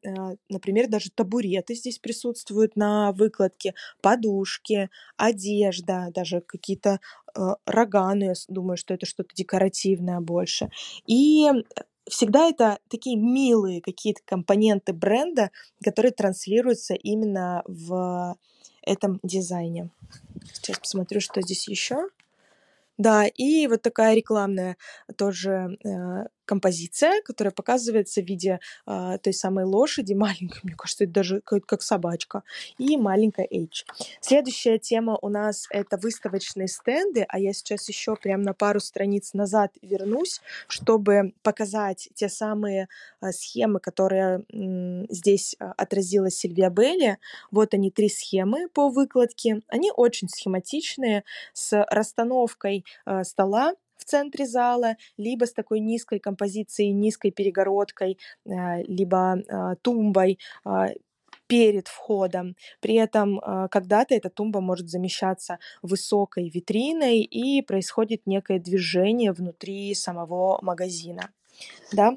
например, 0.48 0.88
даже 0.88 1.10
табуреты 1.10 1.74
здесь 1.74 1.98
присутствуют 1.98 2.76
на 2.76 3.12
выкладке, 3.12 3.74
подушки, 4.02 4.90
одежда, 5.16 6.10
даже 6.14 6.40
какие-то 6.42 7.00
э, 7.36 7.54
роганы, 7.66 8.34
думаю, 8.48 8.76
что 8.76 8.94
это 8.94 9.06
что-то 9.06 9.34
декоративное 9.34 10.20
больше. 10.20 10.70
И 11.06 11.48
всегда 12.08 12.48
это 12.48 12.78
такие 12.88 13.16
милые 13.16 13.80
какие-то 13.80 14.20
компоненты 14.24 14.92
бренда, 14.92 15.50
которые 15.82 16.12
транслируются 16.12 16.94
именно 16.94 17.62
в 17.66 18.36
этом 18.82 19.20
дизайне. 19.22 19.90
Сейчас 20.52 20.78
посмотрю, 20.78 21.20
что 21.20 21.42
здесь 21.42 21.68
еще. 21.68 22.08
Да, 22.98 23.26
и 23.26 23.66
вот 23.66 23.82
такая 23.82 24.14
рекламная 24.14 24.76
тоже 25.16 25.76
э, 25.84 26.26
композиция, 26.46 27.20
которая 27.22 27.52
показывается 27.52 28.22
в 28.22 28.24
виде 28.24 28.60
э, 28.86 29.18
той 29.22 29.32
самой 29.32 29.64
лошади, 29.64 30.14
маленькой, 30.26 30.60
мне 30.62 30.74
кажется, 30.76 31.04
это 31.04 31.12
даже 31.12 31.40
как, 31.42 31.66
как 31.66 31.82
собачка, 31.82 32.42
и 32.78 32.96
маленькая 32.96 33.46
H. 33.46 33.84
Следующая 34.20 34.78
тема 34.78 35.18
у 35.20 35.28
нас 35.28 35.66
это 35.70 35.96
выставочные 35.98 36.68
стенды, 36.68 37.26
а 37.28 37.38
я 37.38 37.52
сейчас 37.52 37.88
еще 37.88 38.16
прям 38.16 38.42
на 38.42 38.54
пару 38.54 38.80
страниц 38.80 39.34
назад 39.34 39.72
вернусь, 39.82 40.40
чтобы 40.68 41.34
показать 41.42 42.08
те 42.14 42.28
самые 42.28 42.88
э, 43.20 43.32
схемы, 43.32 43.80
которые 43.80 44.44
э, 44.52 45.04
здесь 45.10 45.56
отразила 45.58 46.30
Сильвия 46.30 46.70
Белли. 46.70 47.18
Вот 47.50 47.74
они, 47.74 47.90
три 47.90 48.08
схемы 48.08 48.68
по 48.68 48.88
выкладке. 48.88 49.62
Они 49.68 49.90
очень 49.94 50.28
схематичные, 50.28 51.24
с 51.52 51.84
расстановкой 51.90 52.84
э, 53.04 53.24
стола 53.24 53.74
центре 54.06 54.46
зала, 54.46 54.96
либо 55.16 55.44
с 55.44 55.52
такой 55.52 55.80
низкой 55.80 56.18
композицией, 56.18 56.92
низкой 56.92 57.30
перегородкой, 57.30 58.18
э, 58.44 58.82
либо 58.84 59.36
э, 59.36 59.76
тумбой 59.82 60.38
а, 60.64 60.88
перед 61.46 61.88
входом. 61.88 62.56
При 62.80 62.94
этом 62.94 63.38
а, 63.40 63.68
когда-то 63.68 64.14
эта 64.14 64.30
тумба 64.30 64.60
может 64.60 64.88
замещаться 64.88 65.58
высокой 65.82 66.48
витриной 66.48 67.20
и 67.20 67.62
происходит 67.62 68.26
некое 68.26 68.58
движение 68.58 69.32
внутри 69.32 69.94
самого 69.94 70.58
магазина. 70.62 71.30
Да? 71.92 72.16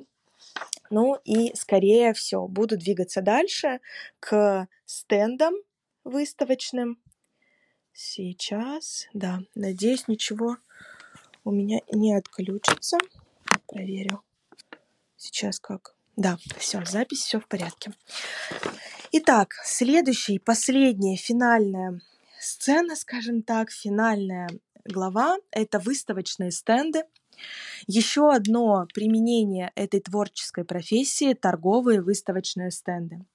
Ну 0.90 1.18
и 1.24 1.54
скорее 1.56 2.14
все, 2.14 2.48
буду 2.48 2.78
двигаться 2.78 3.22
дальше 3.22 3.80
к 4.20 4.68
стендам 4.86 5.54
выставочным. 6.04 7.00
Сейчас, 7.94 9.08
да, 9.14 9.40
надеюсь, 9.56 10.08
ничего 10.08 10.58
у 11.50 11.52
меня 11.52 11.80
не 11.92 12.14
отключится. 12.14 13.00
Проверю. 13.68 14.22
Сейчас 15.18 15.60
как? 15.60 15.96
Да, 16.16 16.38
все, 16.60 16.86
запись, 16.86 17.22
все 17.22 17.40
в 17.40 17.48
порядке. 17.48 17.92
Итак, 19.12 19.56
следующая, 19.66 20.40
последняя, 20.40 21.18
финальная 21.18 22.02
сцена, 22.40 22.96
скажем 22.96 23.42
так, 23.42 23.72
финальная 23.72 24.48
глава– 24.86 25.38
это 25.52 25.80
выставочные 25.80 26.52
стенды. 26.52 27.02
Еще 27.88 28.32
одно 28.32 28.86
применение 28.94 29.72
этой 29.74 30.02
творческой 30.02 30.66
профессии– 30.66 31.34
торговые 31.42 32.04
выставочные 32.04 32.70
стенды. 32.70 33.26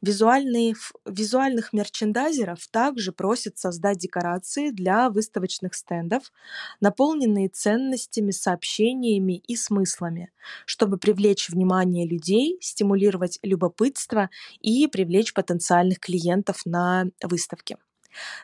Визуальных 0.00 1.72
мерчендайзеров 1.72 2.66
также 2.68 3.12
просят 3.12 3.58
создать 3.58 3.98
декорации 3.98 4.70
для 4.70 5.10
выставочных 5.10 5.74
стендов, 5.74 6.32
наполненные 6.80 7.48
ценностями, 7.48 8.30
сообщениями 8.30 9.38
и 9.46 9.56
смыслами, 9.56 10.32
чтобы 10.66 10.98
привлечь 10.98 11.48
внимание 11.48 12.06
людей, 12.06 12.58
стимулировать 12.60 13.38
любопытство 13.42 14.30
и 14.60 14.86
привлечь 14.86 15.32
потенциальных 15.32 16.00
клиентов 16.00 16.66
на 16.66 17.06
выставке. 17.22 17.76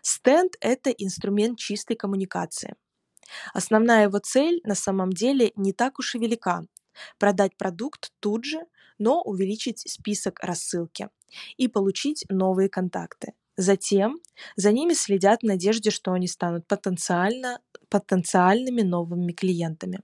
Стенд– 0.02 0.54
это 0.60 0.90
инструмент 0.90 1.58
чистой 1.58 1.94
коммуникации. 1.94 2.74
Основная 3.54 4.04
его 4.04 4.18
цель 4.18 4.60
на 4.64 4.74
самом 4.74 5.12
деле 5.12 5.52
не 5.54 5.72
так 5.72 5.98
уж 5.98 6.14
и 6.14 6.18
велика– 6.18 6.64
продать 7.18 7.56
продукт 7.56 8.12
тут 8.20 8.44
же, 8.44 8.60
но 8.98 9.22
увеличить 9.22 9.80
список 9.90 10.40
рассылки 10.40 11.08
и 11.56 11.68
получить 11.68 12.24
новые 12.28 12.68
контакты. 12.68 13.32
Затем 13.56 14.20
за 14.56 14.72
ними 14.72 14.94
следят 14.94 15.42
в 15.42 15.46
надежде, 15.46 15.90
что 15.90 16.12
они 16.12 16.26
станут 16.26 16.66
потенциально, 16.66 17.60
потенциальными 17.88 18.82
новыми 18.82 19.32
клиентами. 19.32 20.00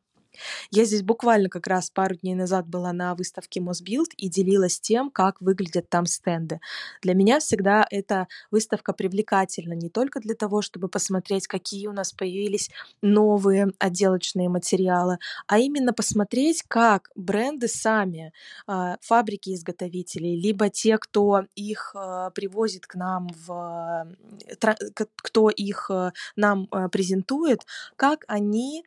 Я 0.70 0.84
здесь 0.84 1.02
буквально 1.02 1.48
как 1.48 1.66
раз 1.66 1.90
пару 1.90 2.14
дней 2.16 2.34
назад 2.34 2.66
была 2.66 2.92
на 2.92 3.14
выставке 3.14 3.60
Мосбилд 3.60 4.10
и 4.16 4.28
делилась 4.28 4.80
тем, 4.80 5.10
как 5.10 5.40
выглядят 5.40 5.88
там 5.88 6.06
стенды. 6.06 6.60
Для 7.02 7.14
меня 7.14 7.40
всегда 7.40 7.86
эта 7.90 8.28
выставка 8.50 8.92
привлекательна 8.92 9.74
не 9.74 9.88
только 9.88 10.20
для 10.20 10.34
того, 10.34 10.62
чтобы 10.62 10.88
посмотреть, 10.88 11.46
какие 11.46 11.86
у 11.86 11.92
нас 11.92 12.12
появились 12.12 12.70
новые 13.02 13.68
отделочные 13.78 14.48
материалы, 14.48 15.18
а 15.46 15.58
именно 15.58 15.92
посмотреть, 15.92 16.62
как 16.66 17.10
бренды 17.14 17.68
сами, 17.68 18.32
а, 18.66 18.96
фабрики-изготовителей, 19.00 20.40
либо 20.40 20.68
те, 20.70 20.98
кто 20.98 21.44
их 21.54 21.92
а, 21.94 22.30
привозит 22.30 22.86
к 22.86 22.94
нам, 22.94 23.28
в, 23.46 24.06
кто 25.16 25.50
их 25.50 25.90
а, 25.90 26.12
нам 26.36 26.68
презентует, 26.90 27.66
как 27.96 28.24
они 28.28 28.84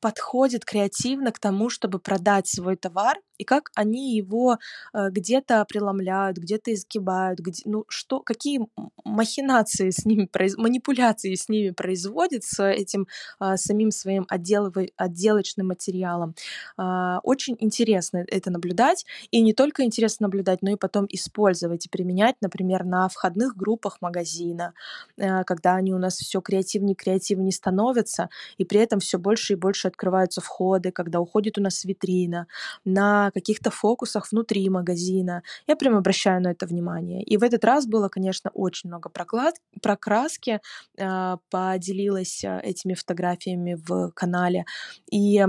подходит 0.00 0.64
креативно 0.64 1.32
к 1.32 1.38
тому, 1.38 1.70
чтобы 1.70 1.98
продать 1.98 2.48
свой 2.48 2.76
товар, 2.76 3.18
и 3.38 3.44
как 3.44 3.70
они 3.74 4.16
его 4.16 4.58
э, 4.92 5.10
где-то 5.10 5.64
преломляют, 5.64 6.38
где-то 6.38 6.74
изгибают, 6.74 7.38
где, 7.38 7.62
ну 7.64 7.84
что, 7.88 8.20
какие 8.20 8.60
махинации 9.04 9.90
с 9.90 10.04
ними, 10.04 10.28
манипуляции 10.56 11.34
с 11.34 11.48
ними 11.48 11.70
производят 11.70 12.44
с 12.44 12.62
этим 12.62 13.06
э, 13.40 13.56
самим 13.56 13.90
своим 13.90 14.26
отделывай, 14.28 14.92
отделочным 14.96 15.68
материалом. 15.68 16.34
Э, 16.78 17.18
очень 17.22 17.56
интересно 17.60 18.24
это 18.26 18.50
наблюдать, 18.50 19.06
и 19.30 19.40
не 19.40 19.54
только 19.54 19.84
интересно 19.84 20.24
наблюдать, 20.24 20.62
но 20.62 20.70
и 20.70 20.76
потом 20.76 21.06
использовать 21.08 21.86
и 21.86 21.88
применять, 21.88 22.36
например, 22.40 22.84
на 22.84 23.08
входных 23.08 23.56
группах 23.56 23.98
магазина, 24.00 24.74
э, 25.16 25.44
когда 25.44 25.76
они 25.76 25.94
у 25.94 25.98
нас 25.98 26.16
все 26.16 26.40
креативнее, 26.40 26.94
креативнее 26.94 27.52
становятся, 27.52 28.28
и 28.56 28.64
при 28.64 28.80
этом 28.80 29.00
все 29.00 29.18
больше 29.18 29.52
и 29.52 29.56
больше 29.56 29.88
открываются 29.88 30.40
входы, 30.40 30.90
когда 30.90 31.20
уходит 31.20 31.58
у 31.58 31.62
нас 31.62 31.84
витрина, 31.84 32.46
на 32.84 33.27
каких-то 33.30 33.70
фокусах 33.70 34.32
внутри 34.32 34.68
магазина. 34.68 35.42
Я 35.66 35.76
прям 35.76 35.96
обращаю 35.96 36.42
на 36.42 36.52
это 36.52 36.66
внимание. 36.66 37.22
И 37.22 37.36
в 37.36 37.42
этот 37.42 37.64
раз 37.64 37.86
было, 37.86 38.08
конечно, 38.08 38.50
очень 38.54 38.88
много 38.88 39.08
проклад... 39.08 39.54
прокраски. 39.82 40.60
Э, 40.98 41.36
поделилась 41.50 42.44
а, 42.44 42.60
этими 42.60 42.94
фотографиями 42.94 43.76
в 43.86 44.10
канале. 44.12 44.64
И 45.10 45.44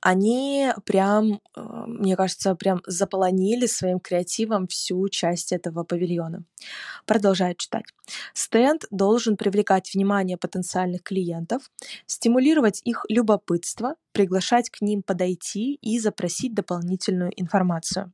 они 0.00 0.70
прям, 0.84 1.40
э, 1.56 1.60
мне 1.86 2.16
кажется, 2.16 2.54
прям 2.54 2.82
заполонили 2.86 3.66
своим 3.66 4.00
креативом 4.00 4.66
всю 4.66 5.08
часть 5.08 5.52
этого 5.52 5.84
павильона. 5.84 6.44
Продолжаю 7.06 7.54
читать. 7.56 7.84
Стенд 8.34 8.84
должен 8.90 9.36
привлекать 9.36 9.92
внимание 9.94 10.36
потенциальных 10.36 11.02
клиентов, 11.02 11.70
стимулировать 12.06 12.80
их 12.84 13.04
любопытство, 13.08 13.94
приглашать 14.12 14.70
к 14.70 14.80
ним 14.80 15.02
подойти 15.02 15.74
и 15.74 15.98
запросить 15.98 16.54
дополнительную 16.54 17.32
информацию. 17.36 18.12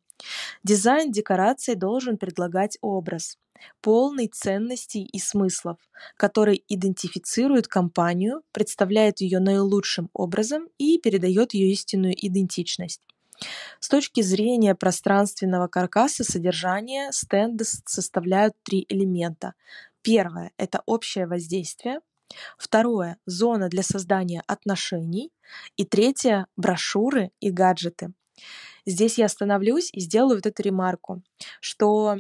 Дизайн 0.63 1.11
декораций 1.11 1.75
должен 1.75 2.17
предлагать 2.17 2.79
образ, 2.81 3.37
полный 3.81 4.29
ценностей 4.29 5.05
и 5.05 5.19
смыслов, 5.19 5.79
который 6.17 6.65
идентифицирует 6.69 7.69
компанию, 7.69 8.43
представляет 8.53 9.21
ее 9.21 9.41
наилучшим 9.41 10.11
образом 10.13 10.69
и 10.79 10.99
передает 10.99 11.55
ее 11.55 11.73
истинную 11.73 12.15
идентичность. 12.15 13.03
С 13.81 13.89
точки 13.89 14.23
зрения 14.23 14.75
пространственного 14.75 15.69
каркаса 15.69 16.25
содержания 16.25 17.11
стенды 17.13 17.65
составляют 17.65 18.55
три 18.63 18.87
элемента. 18.89 19.55
Первое– 20.03 20.53
это 20.57 20.83
общее 20.87 21.27
воздействие. 21.27 22.01
Второе– 22.59 23.19
зона 23.27 23.69
для 23.69 23.83
создания 23.83 24.43
отношений. 24.47 25.33
И 25.77 25.85
третье– 25.85 26.47
брошюры 26.57 27.31
и 27.41 27.51
гаджеты. 27.51 28.13
Здесь 28.87 29.19
я 29.19 29.27
остановлюсь 29.27 29.91
и 29.93 30.01
сделаю 30.01 30.37
вот 30.37 30.47
эту 30.47 30.63
ремарку, 30.63 31.23
что 31.61 32.19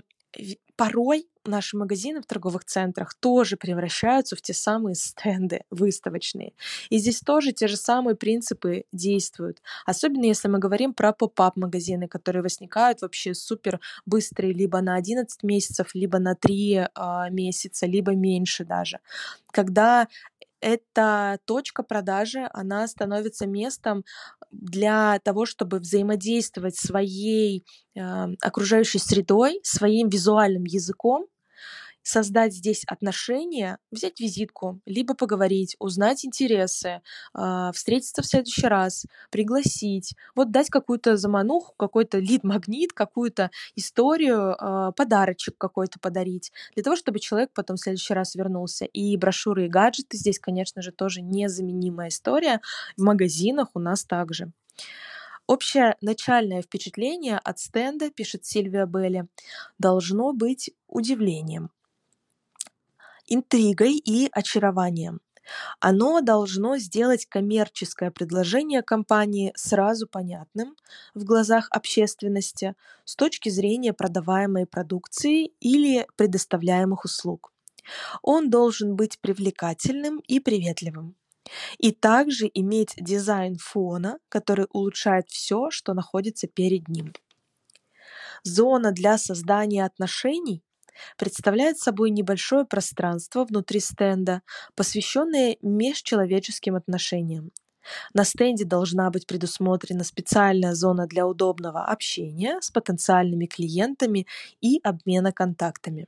порой 0.76 1.26
наши 1.46 1.76
магазины 1.76 2.22
в 2.22 2.26
торговых 2.26 2.64
центрах 2.64 3.14
тоже 3.14 3.56
превращаются 3.56 4.34
в 4.36 4.42
те 4.42 4.54
самые 4.54 4.94
стенды 4.94 5.62
выставочные. 5.70 6.52
И 6.90 6.98
здесь 6.98 7.20
тоже 7.20 7.52
те 7.52 7.68
же 7.68 7.76
самые 7.76 8.16
принципы 8.16 8.84
действуют. 8.92 9.62
Особенно 9.86 10.24
если 10.24 10.48
мы 10.48 10.58
говорим 10.58 10.94
про 10.94 11.12
поп-ап 11.12 11.56
магазины, 11.56 12.08
которые 12.08 12.42
возникают 12.42 13.02
вообще 13.02 13.34
супер 13.34 13.80
быстрые, 14.06 14.52
либо 14.52 14.80
на 14.80 14.96
11 14.96 15.42
месяцев, 15.42 15.94
либо 15.94 16.18
на 16.18 16.34
3 16.34 16.74
э, 16.74 16.88
а, 16.94 17.28
месяца, 17.30 17.86
либо 17.86 18.12
меньше 18.14 18.64
даже. 18.64 19.00
Когда 19.52 20.08
эта 20.64 21.38
точка 21.44 21.82
продажи, 21.82 22.48
она 22.54 22.88
становится 22.88 23.46
местом 23.46 24.02
для 24.50 25.18
того, 25.22 25.44
чтобы 25.44 25.78
взаимодействовать 25.78 26.76
своей 26.76 27.66
э, 27.94 28.00
окружающей 28.40 28.98
средой, 28.98 29.60
своим 29.62 30.08
визуальным 30.08 30.64
языком 30.64 31.26
создать 32.04 32.52
здесь 32.54 32.84
отношения, 32.86 33.78
взять 33.90 34.20
визитку, 34.20 34.80
либо 34.86 35.14
поговорить, 35.14 35.74
узнать 35.78 36.24
интересы, 36.24 37.00
э, 37.34 37.70
встретиться 37.74 38.22
в 38.22 38.26
следующий 38.26 38.66
раз, 38.66 39.06
пригласить, 39.30 40.14
вот 40.36 40.52
дать 40.52 40.68
какую-то 40.68 41.16
замануху, 41.16 41.74
какой-то 41.76 42.18
лид-магнит, 42.18 42.92
какую-то 42.92 43.50
историю, 43.74 44.54
э, 44.54 44.92
подарочек 44.96 45.56
какой-то 45.58 45.98
подарить, 45.98 46.52
для 46.74 46.84
того, 46.84 46.94
чтобы 46.94 47.18
человек 47.18 47.50
потом 47.54 47.76
в 47.76 47.80
следующий 47.80 48.14
раз 48.14 48.34
вернулся. 48.34 48.84
И 48.84 49.16
брошюры 49.16 49.66
и 49.66 49.68
гаджеты 49.68 50.18
здесь, 50.18 50.38
конечно 50.38 50.82
же, 50.82 50.92
тоже 50.92 51.22
незаменимая 51.22 52.08
история. 52.08 52.60
В 52.96 53.02
магазинах 53.02 53.68
у 53.74 53.78
нас 53.78 54.04
также. 54.04 54.52
Общее 55.46 55.96
начальное 56.00 56.62
впечатление 56.62 57.38
от 57.38 57.58
стенда, 57.58 58.10
пишет 58.10 58.44
Сильвия 58.44 58.86
Белли, 58.86 59.26
должно 59.78 60.32
быть 60.32 60.70
удивлением 60.86 61.70
интригой 63.26 63.94
и 63.96 64.28
очарованием. 64.32 65.20
Оно 65.80 66.20
должно 66.20 66.78
сделать 66.78 67.26
коммерческое 67.26 68.10
предложение 68.10 68.82
компании 68.82 69.52
сразу 69.56 70.06
понятным 70.06 70.76
в 71.14 71.24
глазах 71.24 71.68
общественности 71.70 72.74
с 73.04 73.16
точки 73.16 73.50
зрения 73.50 73.92
продаваемой 73.92 74.66
продукции 74.66 75.52
или 75.60 76.06
предоставляемых 76.16 77.04
услуг. 77.04 77.52
Он 78.22 78.48
должен 78.48 78.96
быть 78.96 79.18
привлекательным 79.20 80.18
и 80.20 80.40
приветливым. 80.40 81.16
И 81.76 81.92
также 81.92 82.50
иметь 82.54 82.94
дизайн 82.96 83.56
фона, 83.56 84.18
который 84.30 84.66
улучшает 84.70 85.28
все, 85.28 85.70
что 85.70 85.92
находится 85.92 86.46
перед 86.46 86.88
ним. 86.88 87.12
Зона 88.42 88.92
для 88.92 89.18
создания 89.18 89.84
отношений 89.84 90.62
представляет 91.18 91.78
собой 91.78 92.10
небольшое 92.10 92.64
пространство 92.64 93.44
внутри 93.44 93.80
стенда, 93.80 94.42
посвященное 94.74 95.56
межчеловеческим 95.62 96.76
отношениям. 96.76 97.50
На 98.14 98.24
стенде 98.24 98.64
должна 98.64 99.10
быть 99.10 99.26
предусмотрена 99.26 100.04
специальная 100.04 100.74
зона 100.74 101.06
для 101.06 101.26
удобного 101.26 101.84
общения 101.84 102.58
с 102.60 102.70
потенциальными 102.70 103.46
клиентами 103.46 104.26
и 104.60 104.80
обмена 104.82 105.32
контактами. 105.32 106.06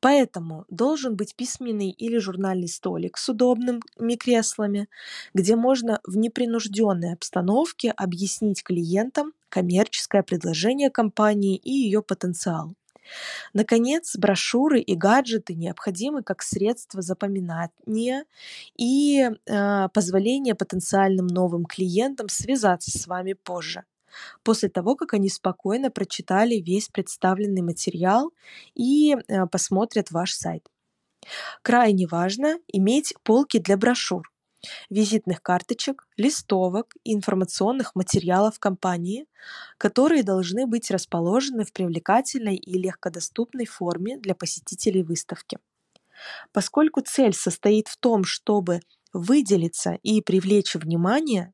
Поэтому 0.00 0.64
должен 0.68 1.16
быть 1.16 1.34
письменный 1.34 1.90
или 1.90 2.18
журнальный 2.18 2.68
столик 2.68 3.16
с 3.18 3.28
удобными 3.28 4.14
креслами, 4.16 4.88
где 5.34 5.56
можно 5.56 6.00
в 6.04 6.16
непринужденной 6.16 7.14
обстановке 7.14 7.90
объяснить 7.90 8.62
клиентам 8.62 9.32
коммерческое 9.48 10.22
предложение 10.22 10.90
компании 10.90 11.56
и 11.56 11.70
ее 11.72 12.02
потенциал. 12.02 12.74
Наконец, 13.52 14.16
брошюры 14.16 14.80
и 14.80 14.94
гаджеты 14.94 15.54
необходимы 15.54 16.22
как 16.22 16.42
средство 16.42 17.02
запоминания 17.02 18.24
и 18.76 19.28
э, 19.46 19.88
позволения 19.88 20.54
потенциальным 20.54 21.26
новым 21.26 21.64
клиентам 21.64 22.28
связаться 22.28 22.96
с 22.96 23.06
вами 23.06 23.34
позже, 23.34 23.84
после 24.42 24.68
того, 24.68 24.96
как 24.96 25.14
они 25.14 25.28
спокойно 25.28 25.90
прочитали 25.90 26.56
весь 26.56 26.88
представленный 26.88 27.62
материал 27.62 28.32
и 28.74 29.14
э, 29.14 29.46
посмотрят 29.46 30.10
ваш 30.10 30.32
сайт. 30.32 30.68
Крайне 31.62 32.06
важно 32.06 32.58
иметь 32.68 33.14
полки 33.22 33.58
для 33.58 33.76
брошюр, 33.76 34.30
визитных 34.90 35.42
карточек, 35.42 36.06
листовок 36.16 36.94
и 37.04 37.14
информационных 37.14 37.94
материалов 37.94 38.58
компании, 38.58 39.26
которые 39.78 40.22
должны 40.22 40.66
быть 40.66 40.90
расположены 40.90 41.64
в 41.64 41.72
привлекательной 41.72 42.56
и 42.56 42.78
легкодоступной 42.78 43.66
форме 43.66 44.18
для 44.18 44.34
посетителей 44.34 45.02
выставки. 45.02 45.58
Поскольку 46.52 47.02
цель 47.02 47.34
состоит 47.34 47.88
в 47.88 47.96
том, 47.98 48.24
чтобы 48.24 48.80
выделиться 49.12 49.98
и 50.02 50.20
привлечь 50.20 50.74
внимание, 50.74 51.52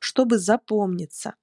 чтобы 0.00 0.38
запомниться, 0.38 1.34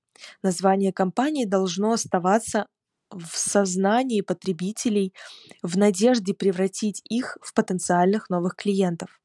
название 0.43 0.93
компании 0.93 1.45
должно 1.45 1.93
оставаться 1.93 2.67
в 3.11 3.37
сознании 3.37 4.21
потребителей 4.21 5.13
в 5.61 5.77
надежде 5.77 6.33
превратить 6.33 7.01
их 7.05 7.37
в 7.41 7.53
потенциальных 7.53 8.29
новых 8.29 8.55
клиентов. 8.55 9.21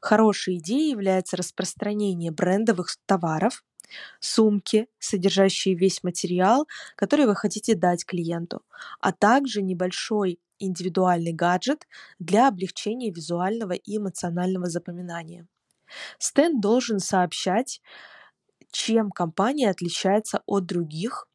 Хорошей 0.00 0.58
идеей 0.58 0.90
является 0.90 1.36
распространение 1.36 2.30
брендовых 2.30 2.96
товаров, 3.06 3.64
сумки, 4.20 4.88
содержащие 4.98 5.74
весь 5.74 6.02
материал, 6.02 6.66
который 6.96 7.26
вы 7.26 7.34
хотите 7.34 7.74
дать 7.74 8.04
клиенту, 8.04 8.62
а 9.00 9.12
также 9.12 9.62
небольшой 9.62 10.40
индивидуальный 10.58 11.32
гаджет 11.32 11.86
для 12.18 12.48
облегчения 12.48 13.10
визуального 13.10 13.72
и 13.72 13.96
эмоционального 13.96 14.68
запоминания. 14.68 15.46
Стенд 16.18 16.60
должен 16.60 16.98
сообщать, 16.98 17.80
чем 18.70 19.10
компания 19.10 19.70
отличается 19.70 20.42
от 20.46 20.66
других 20.66 21.28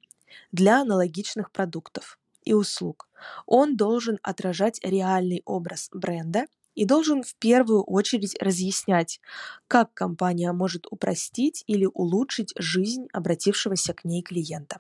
для 0.51 0.81
аналогичных 0.81 1.51
продуктов 1.51 2.19
и 2.43 2.53
услуг. 2.53 3.07
Он 3.45 3.77
должен 3.77 4.19
отражать 4.23 4.79
реальный 4.83 5.41
образ 5.45 5.89
бренда 5.93 6.45
и 6.75 6.85
должен 6.85 7.23
в 7.23 7.35
первую 7.35 7.83
очередь 7.83 8.35
разъяснять, 8.39 9.19
как 9.67 9.93
компания 9.93 10.51
может 10.51 10.85
упростить 10.89 11.63
или 11.67 11.85
улучшить 11.85 12.53
жизнь 12.57 13.07
обратившегося 13.11 13.93
к 13.93 14.05
ней 14.05 14.21
клиента. 14.21 14.79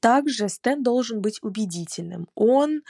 Также 0.00 0.48
стенд 0.48 0.82
должен 0.82 1.20
быть 1.20 1.38
убедительным. 1.42 2.28
Он 2.34 2.82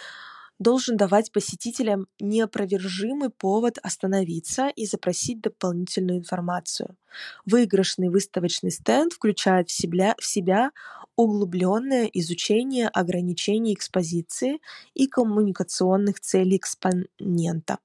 должен 0.62 0.96
давать 0.96 1.32
посетителям 1.32 2.06
неопровержимый 2.20 3.30
повод 3.30 3.78
остановиться 3.82 4.68
и 4.68 4.86
запросить 4.86 5.40
дополнительную 5.40 6.18
информацию. 6.18 6.96
Выигрышный 7.44 8.08
выставочный 8.08 8.70
стенд 8.70 9.12
включает 9.12 9.68
в 9.68 9.72
себя, 9.72 10.14
в 10.18 10.24
себя 10.24 10.70
углубленное 11.16 12.06
изучение 12.06 12.88
ограничений 12.88 13.74
экспозиции 13.74 14.60
и 14.94 15.06
коммуникационных 15.06 16.20
целей 16.20 16.56
экспонента 16.56 17.78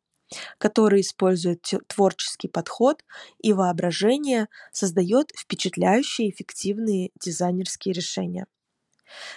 который 0.57 1.01
использует 1.01 1.65
творческий 1.87 2.49
подход 2.49 3.03
и 3.39 3.53
воображение, 3.53 4.47
создает 4.71 5.31
впечатляющие 5.37 6.29
эффективные 6.29 7.11
дизайнерские 7.19 7.93
решения. 7.93 8.45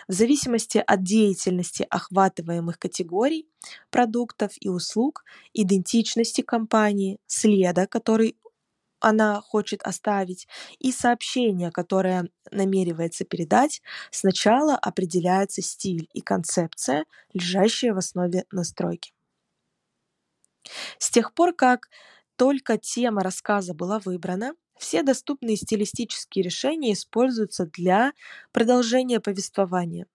В 0.09 0.13
зависимости 0.13 0.83
от 0.85 1.03
деятельности 1.03 1.87
охватываемых 1.89 2.79
категорий, 2.79 3.49
продуктов 3.91 4.53
и 4.61 4.69
услуг, 4.69 5.25
идентичности 5.53 6.43
компании, 6.43 7.19
следа, 7.27 7.87
который 7.87 8.37
она 9.01 9.41
хочет 9.41 9.83
оставить, 9.83 10.47
и 10.79 10.93
сообщение, 10.93 11.71
которое 11.71 12.29
намеревается 12.51 13.25
передать, 13.25 13.83
сначала 14.11 14.77
определяется 14.77 15.63
стиль 15.63 16.09
и 16.13 16.21
концепция, 16.21 17.07
лежащая 17.33 17.95
в 17.95 17.99
основе 17.99 18.45
настройки. 18.53 19.13
С 20.99 21.11
тех 21.11 21.33
пор, 21.35 21.55
как 21.55 21.89
только 22.41 22.79
тема 22.79 23.23
рассказа 23.23 23.75
была 23.75 23.99
выбрана, 23.99 24.55
все 24.79 25.03
доступные 25.03 25.57
стилистические 25.57 26.43
решения 26.43 26.95
используются 26.95 27.67
для 27.67 28.15
продолжения 28.51 29.21
повествования. 29.21 30.07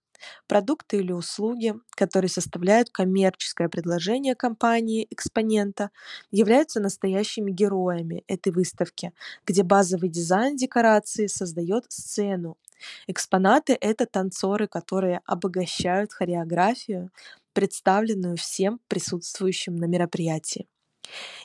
Продукты 0.48 0.98
или 0.98 1.12
услуги, 1.12 1.76
которые 1.92 2.30
составляют 2.30 2.90
коммерческое 2.90 3.70
предложение 3.70 4.34
компании-экспонента, 4.34 5.92
являются 6.32 6.80
настоящими 6.80 7.52
героями 7.52 8.24
этой 8.28 8.52
выставки, 8.52 9.14
где 9.46 9.62
базовый 9.62 10.10
дизайн 10.10 10.56
декорации 10.56 11.28
создает 11.28 11.86
сцену. 11.90 12.58
Экспонаты— 13.06 13.78
это 13.82 14.08
танцоры, 14.08 14.68
которые 14.68 15.22
обогащают 15.26 16.12
хореографию, 16.12 17.12
представленную 17.54 18.36
всем 18.36 18.80
присутствующим 18.88 19.76
на 19.76 19.86
мероприятии. 19.86 20.68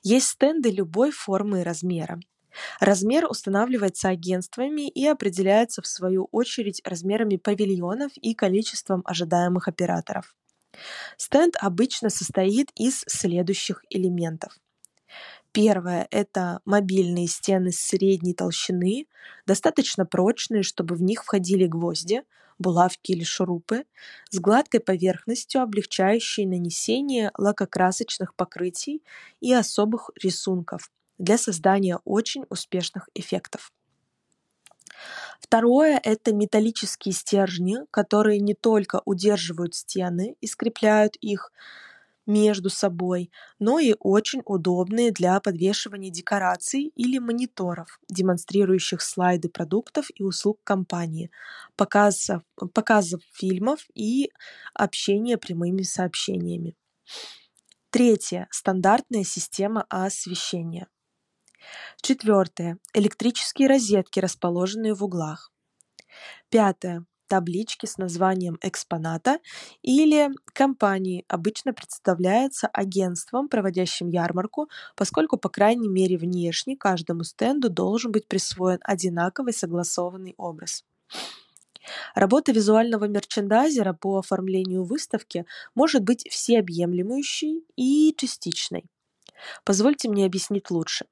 Есть 0.03 0.29
стенды 0.29 0.71
любой 0.71 1.11
формы 1.11 1.61
и 1.61 1.65
размера. 1.65 2.21
Размер 2.81 3.27
устанавливается 3.27 4.09
агентствами 4.09 4.89
и 4.89 5.07
определяется 5.07 5.83
в 5.83 5.87
свою 5.87 6.29
очередь 6.33 6.83
размерами 6.85 7.37
павильонов 7.37 8.13
и 8.17 8.35
количеством 8.35 9.03
ожидаемых 9.05 9.69
операторов. 9.69 10.35
Стенд 11.17 11.57
обычно 11.61 12.11
состоит 12.11 12.71
из 12.77 13.05
следующих 13.07 13.85
элементов. 13.91 14.57
Первое– 15.53 16.07
это 16.11 16.61
мобильные 16.65 17.27
стены 17.27 17.73
средней 17.73 18.35
толщины, 18.35 19.09
достаточно 19.47 20.07
прочные, 20.07 20.63
чтобы 20.63 20.95
в 20.95 21.03
них 21.03 21.25
входили 21.25 21.67
гвозди, 21.67 22.23
булавки 22.61 23.13
или 23.13 23.25
шурупы, 23.25 23.85
с 24.31 24.39
гладкой 24.39 24.79
поверхностью, 24.81 25.63
облегчающей 25.63 26.47
нанесение 26.47 27.33
лакокрасочных 27.37 28.35
покрытий 28.37 29.03
и 29.41 29.53
особых 29.53 30.11
рисунков, 30.23 30.93
для 31.19 31.37
создания 31.37 31.99
очень 32.05 32.45
успешных 32.49 33.09
эффектов. 33.15 33.73
Второе– 35.41 36.01
это 36.05 36.33
металлические 36.33 37.15
стержни, 37.15 37.79
которые 37.91 38.39
не 38.39 38.55
только 38.55 39.03
удерживают 39.05 39.75
стены 39.75 40.37
и 40.41 40.47
скрепляют 40.47 41.17
их 41.17 41.51
между 42.31 42.71
собой, 42.71 43.31
но 43.59 43.79
и 43.79 43.95
очень 43.99 44.43
удобные 44.45 45.11
для 45.11 45.41
подвешивания 45.41 46.11
декораций 46.11 46.93
или 46.95 47.19
мониторов, 47.19 48.01
демонстрирующих 48.09 49.03
слайды 49.03 49.49
продуктов 49.49 50.07
и 50.15 50.23
услуг 50.23 50.61
компании, 50.65 51.31
показов, 51.77 52.43
показов 52.75 53.21
фильмов 53.33 53.87
и 53.95 54.31
общения 54.75 55.37
прямыми 55.37 55.83
сообщениями. 55.83 56.77
Третье– 57.91 58.47
стандартная 58.51 59.25
система 59.25 59.85
освещения. 59.89 60.87
Четвертое. 62.01 62.79
Электрические 62.95 63.69
розетки, 63.69 64.21
расположенные 64.21 64.95
в 64.95 65.05
углах. 65.05 65.53
Пятое. 66.49 67.05
Таблички 67.31 67.87
с 67.87 67.97
названием 67.97 68.59
экспоната 68.61 69.39
или 69.83 70.31
компании 70.53 71.25
обычно 71.29 71.73
представляется 71.73 72.67
агентством, 72.67 73.49
проводящим 73.49 74.09
ярмарку, 74.09 74.69
поскольку, 74.97 75.37
по 75.37 75.49
крайней 75.49 75.87
мере, 75.89 76.19
внешне 76.19 76.77
каждому 76.77 77.23
стенду 77.23 77.71
должен 77.71 78.11
быть 78.11 78.27
присвоен 78.27 78.81
одинаковый 78.83 79.53
согласованный 79.53 80.35
образ. 80.39 80.85
Работа 82.17 82.51
визуального 82.51 83.05
мерчендайзера 83.05 83.93
по 83.93 84.19
оформлению 84.19 84.83
выставки 84.83 85.47
может 85.77 86.03
быть 86.03 86.29
всеобъемлющей 86.29 87.65
и 87.77 88.13
частичной. 88.17 88.87
Позвольте 89.65 90.09
мне 90.09 90.27
объяснить 90.27 90.69
лучше. 90.73 91.07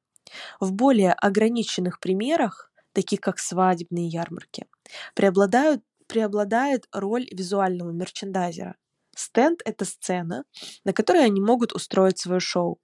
В 0.59 0.72
более 0.72 1.12
ограниченных 1.12 2.01
примерах, 2.01 2.72
таких 2.93 3.20
как 3.20 3.38
свадебные 3.38 4.09
ярмарки, 4.09 4.66
преобладают, 5.14 5.84
преобладает 6.09 6.88
роль 6.92 7.28
визуального 7.30 7.92
мерчендайзера. 7.92 8.76
Стенд– 9.14 9.61
это 9.64 9.84
сцена, 9.84 10.44
на 10.84 10.92
которой 10.92 11.24
они 11.24 11.40
могут 11.40 11.72
устроить 11.72 12.18
свое 12.18 12.40
шоу. 12.40 12.78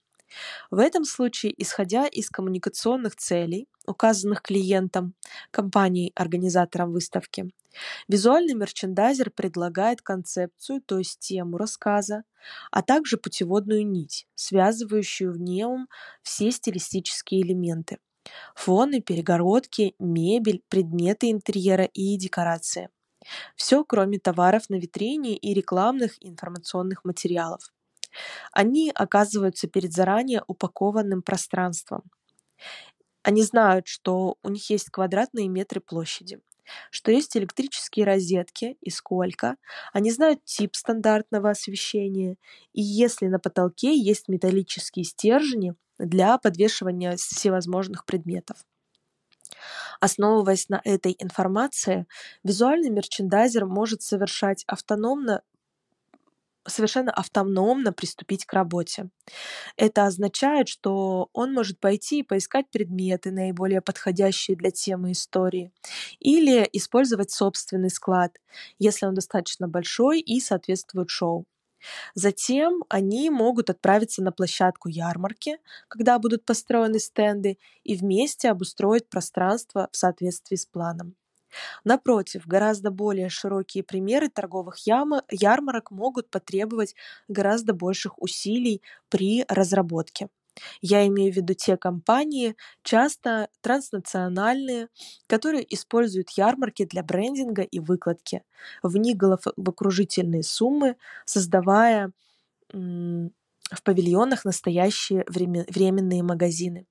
В 0.70 0.78
этом 0.78 1.04
случае, 1.04 1.54
исходя 1.62 2.06
из 2.06 2.28
коммуникационных 2.28 3.16
целей, 3.16 3.68
указанных 3.86 4.42
клиентам, 4.42 5.14
компанией-организатором 5.50 6.92
выставки, 6.92 7.50
визуальный 8.08 8.54
мерчендайзер 8.54 9.30
предлагает 9.30 10.02
концепцию, 10.02 10.80
то 10.82 10.98
есть 10.98 11.20
тему 11.20 11.56
рассказа, 11.56 12.24
а 12.70 12.82
также 12.82 13.16
путеводную 13.16 13.86
нить, 13.86 14.26
связывающую 14.34 15.32
в 15.32 15.38
нем 15.38 15.88
все 16.22 16.50
стилистические 16.50 17.42
элементы– 17.42 17.98
фоны, 18.54 19.00
перегородки, 19.00 19.94
мебель, 19.98 20.62
предметы 20.68 21.30
интерьера 21.30 21.84
и 21.84 22.16
декорации. 22.16 22.88
Все, 23.56 23.84
кроме 23.84 24.18
товаров 24.18 24.70
на 24.70 24.76
витрине 24.76 25.36
и 25.36 25.54
рекламных 25.54 26.16
информационных 26.20 27.04
материалов. 27.04 27.72
Они 28.52 28.92
оказываются 28.94 29.68
перед 29.68 29.92
заранее 29.92 30.42
упакованным 30.46 31.22
пространством. 31.22 32.04
Они 33.22 33.42
знают, 33.42 33.86
что 33.88 34.36
у 34.42 34.48
них 34.50 34.68
есть 34.70 34.90
квадратные 34.90 35.48
метры 35.48 35.80
площади, 35.80 36.40
что 36.90 37.10
есть 37.10 37.36
электрические 37.36 38.04
розетки 38.06 38.76
и 38.80 38.90
сколько. 38.90 39.56
Они 39.92 40.10
знают 40.10 40.44
тип 40.44 40.74
стандартного 40.76 41.50
освещения. 41.50 42.36
И 42.72 42.82
если 42.82 43.26
на 43.26 43.38
потолке 43.38 43.96
есть 43.98 44.28
металлические 44.28 45.04
стержни 45.04 45.74
для 45.98 46.38
подвешивания 46.38 47.16
всевозможных 47.16 48.04
предметов. 48.04 48.58
Основываясь 50.00 50.68
на 50.68 50.80
этой 50.84 51.16
информации, 51.18 52.06
визуальный 52.42 52.90
мерчендайзер 52.90 53.66
может 53.66 54.02
совершать 54.02 54.64
автономно 54.66 55.42
совершенно 56.66 57.12
автономно 57.12 57.92
приступить 57.92 58.46
к 58.46 58.52
работе. 58.52 59.10
Это 59.76 60.06
означает, 60.06 60.68
что 60.68 61.28
он 61.32 61.52
может 61.52 61.80
пойти 61.80 62.20
и 62.20 62.22
поискать 62.22 62.70
предметы, 62.70 63.30
наиболее 63.32 63.80
подходящие 63.82 64.56
для 64.56 64.70
темы 64.70 65.12
истории, 65.12 65.72
или 66.20 66.68
использовать 66.72 67.30
собственный 67.30 67.90
склад, 67.90 68.38
если 68.78 69.06
он 69.06 69.14
достаточно 69.14 69.68
большой 69.68 70.20
и 70.20 70.40
соответствует 70.40 71.10
шоу. 71.10 71.46
Затем 72.14 72.84
они 72.88 73.30
могут 73.30 73.70
отправиться 73.70 74.22
на 74.22 74.32
площадку 74.32 74.88
ярмарки, 74.88 75.58
когда 75.88 76.18
будут 76.18 76.44
построены 76.44 76.98
стенды, 76.98 77.58
и 77.84 77.96
вместе 77.96 78.50
обустроить 78.50 79.08
пространство 79.08 79.88
в 79.92 79.96
соответствии 79.96 80.56
с 80.56 80.66
планом. 80.66 81.14
Напротив, 81.84 82.46
гораздо 82.46 82.90
более 82.90 83.28
широкие 83.28 83.84
примеры 83.84 84.28
торговых 84.28 84.78
ярмарок 84.86 85.90
могут 85.90 86.30
потребовать 86.30 86.94
гораздо 87.28 87.74
больших 87.74 88.20
усилий 88.22 88.82
при 89.08 89.44
разработке. 89.48 90.28
Я 90.82 91.06
имею 91.06 91.32
в 91.32 91.36
виду 91.36 91.54
те 91.54 91.76
компании, 91.76 92.56
часто 92.82 93.48
транснациональные, 93.60 94.88
которые 95.26 95.72
используют 95.74 96.30
ярмарки 96.30 96.84
для 96.84 97.02
брендинга 97.02 97.62
и 97.62 97.80
выкладки 97.80 98.42
в 98.82 98.96
головокружительные 98.96 100.42
суммы, 100.42 100.96
создавая 101.24 102.12
в 102.72 103.82
павильонах 103.82 104.44
настоящие 104.44 105.24
временные 105.28 106.22
магазины. 106.22 106.86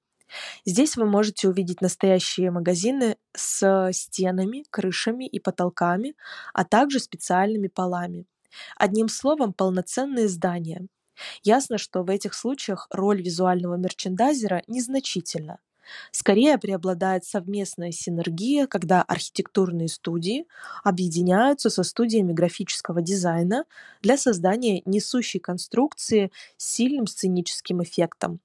Здесь 0.66 0.98
вы 0.98 1.06
можете 1.06 1.50
увидеть 1.50 1.82
настоящие 1.82 2.52
магазины 2.52 3.18
с 3.36 3.92
стенами, 3.94 4.66
крышами 4.72 5.26
и 5.28 5.40
потолками, 5.40 6.16
а 6.54 6.66
также 6.66 7.00
специальными 7.00 7.68
полами. 7.68 8.26
Одним 8.78 9.10
словом, 9.10 9.54
полноценные 9.54 10.28
здания. 10.28 10.88
Ясно, 11.44 11.78
что 11.78 12.04
в 12.04 12.10
этих 12.10 12.34
случаях 12.34 12.88
роль 12.92 13.22
визуального 13.22 13.76
мерчендайзера 13.76 14.64
незначительна. 14.68 15.60
Скорее 16.12 16.58
преобладает 16.58 17.26
совместная 17.26 17.92
синергия, 17.92 18.68
когда 18.68 19.02
архитектурные 19.02 19.90
студии 19.90 20.46
объединяются 20.84 21.70
со 21.70 21.84
студиями 21.84 22.32
графического 22.32 23.02
дизайна 23.02 23.66
для 24.02 24.18
создания 24.18 24.82
несущей 24.86 25.40
конструкции 25.42 26.32
с 26.58 26.66
сильным 26.66 27.06
сценическим 27.08 27.84
эффектом. 27.84 28.40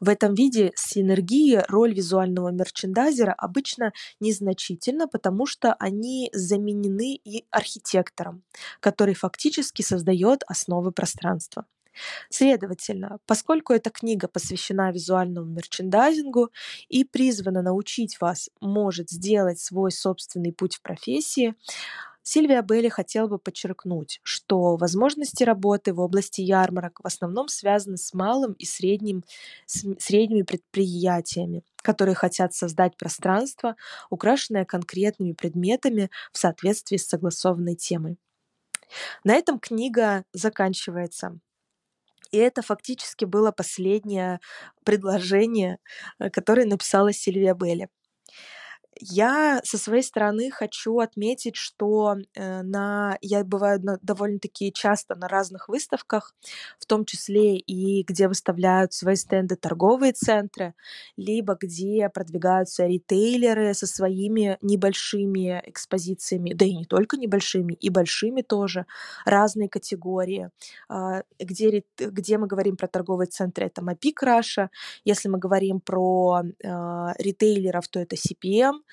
В 0.00 0.08
этом 0.08 0.34
виде 0.34 0.72
синергии 0.76 1.62
роль 1.68 1.94
визуального 1.94 2.48
мерчендайзера 2.50 3.32
обычно 3.32 3.92
незначительна, 4.20 5.06
потому 5.08 5.46
что 5.46 5.74
они 5.74 6.30
заменены 6.32 7.14
и 7.24 7.44
архитектором, 7.50 8.42
который 8.80 9.14
фактически 9.14 9.82
создает 9.82 10.42
основы 10.48 10.90
пространства. 10.92 11.64
Следовательно, 12.30 13.18
поскольку 13.26 13.72
эта 13.72 13.90
книга 13.90 14.28
посвящена 14.28 14.92
визуальному 14.92 15.46
мерчендайзингу 15.46 16.50
и 16.88 17.04
призвана 17.04 17.62
научить 17.62 18.20
вас, 18.20 18.50
может 18.60 19.10
сделать 19.10 19.60
свой 19.60 19.92
собственный 19.92 20.52
путь 20.52 20.76
в 20.76 20.82
профессии, 20.82 21.54
Сильвия 22.30 22.60
Белли 22.60 22.90
хотела 22.90 23.26
бы 23.26 23.38
подчеркнуть, 23.38 24.20
что 24.22 24.76
возможности 24.76 25.44
работы 25.44 25.94
в 25.94 26.00
области 26.00 26.42
ярмарок 26.42 27.00
в 27.02 27.06
основном 27.06 27.48
связаны 27.48 27.96
с 27.96 28.12
малым 28.12 28.52
и 28.52 28.66
средним, 28.66 29.24
с 29.64 29.86
средними 29.98 30.42
предприятиями, 30.42 31.62
которые 31.76 32.14
хотят 32.14 32.52
создать 32.52 32.98
пространство, 32.98 33.76
украшенное 34.10 34.66
конкретными 34.66 35.32
предметами 35.32 36.10
в 36.30 36.36
соответствии 36.36 36.98
с 36.98 37.08
согласованной 37.08 37.76
темой. 37.76 38.18
На 39.24 39.34
этом 39.34 39.58
книга 39.58 40.24
заканчивается. 40.34 41.38
И 42.32 42.38
это 42.38 42.62
фактически 42.62 43.24
было 43.24 43.52
последнее 43.52 44.40
предложение, 44.84 45.78
э, 46.18 46.30
которое 46.30 46.66
написала 46.66 47.12
Сильвия 47.12 47.54
Белли. 47.54 47.88
Я 49.00 49.60
со 49.64 49.78
своей 49.78 50.02
стороны 50.02 50.50
хочу 50.50 50.98
отметить, 50.98 51.56
что 51.56 52.16
э, 52.34 52.62
на 52.62 53.16
я 53.20 53.44
бываю 53.44 53.80
на, 53.80 53.98
довольно-таки 54.02 54.72
часто 54.72 55.14
на 55.14 55.28
разных 55.28 55.68
выставках, 55.68 56.34
в 56.78 56.86
том 56.86 57.04
числе 57.04 57.58
и 57.58 58.02
где 58.02 58.26
выставляют 58.26 58.92
свои 58.92 59.14
стенды 59.14 59.56
торговые 59.56 60.12
центры, 60.12 60.74
либо 61.16 61.56
где 61.60 62.08
продвигаются 62.08 62.86
ритейлеры 62.86 63.72
со 63.74 63.86
своими 63.86 64.58
небольшими 64.62 65.62
экспозициями, 65.64 66.52
да 66.52 66.64
и 66.64 66.74
не 66.74 66.84
только 66.84 67.16
небольшими, 67.16 67.74
и 67.74 67.90
большими 67.90 68.42
тоже, 68.42 68.86
разные 69.24 69.68
категории. 69.68 70.50
Э, 70.90 71.22
где, 71.38 71.84
где 71.98 72.38
мы 72.38 72.48
говорим 72.48 72.76
про 72.76 72.88
торговые 72.88 73.28
центры, 73.28 73.66
это 73.66 73.82
Мапик 73.82 74.22
Раша, 74.22 74.70
если 75.04 75.28
мы 75.28 75.38
говорим 75.38 75.80
про 75.80 76.42
э, 76.42 76.68
ритейлеров, 77.18 77.86
то 77.88 78.00
это 78.00 78.16
CPM, 78.16 78.72
а, 78.72 78.87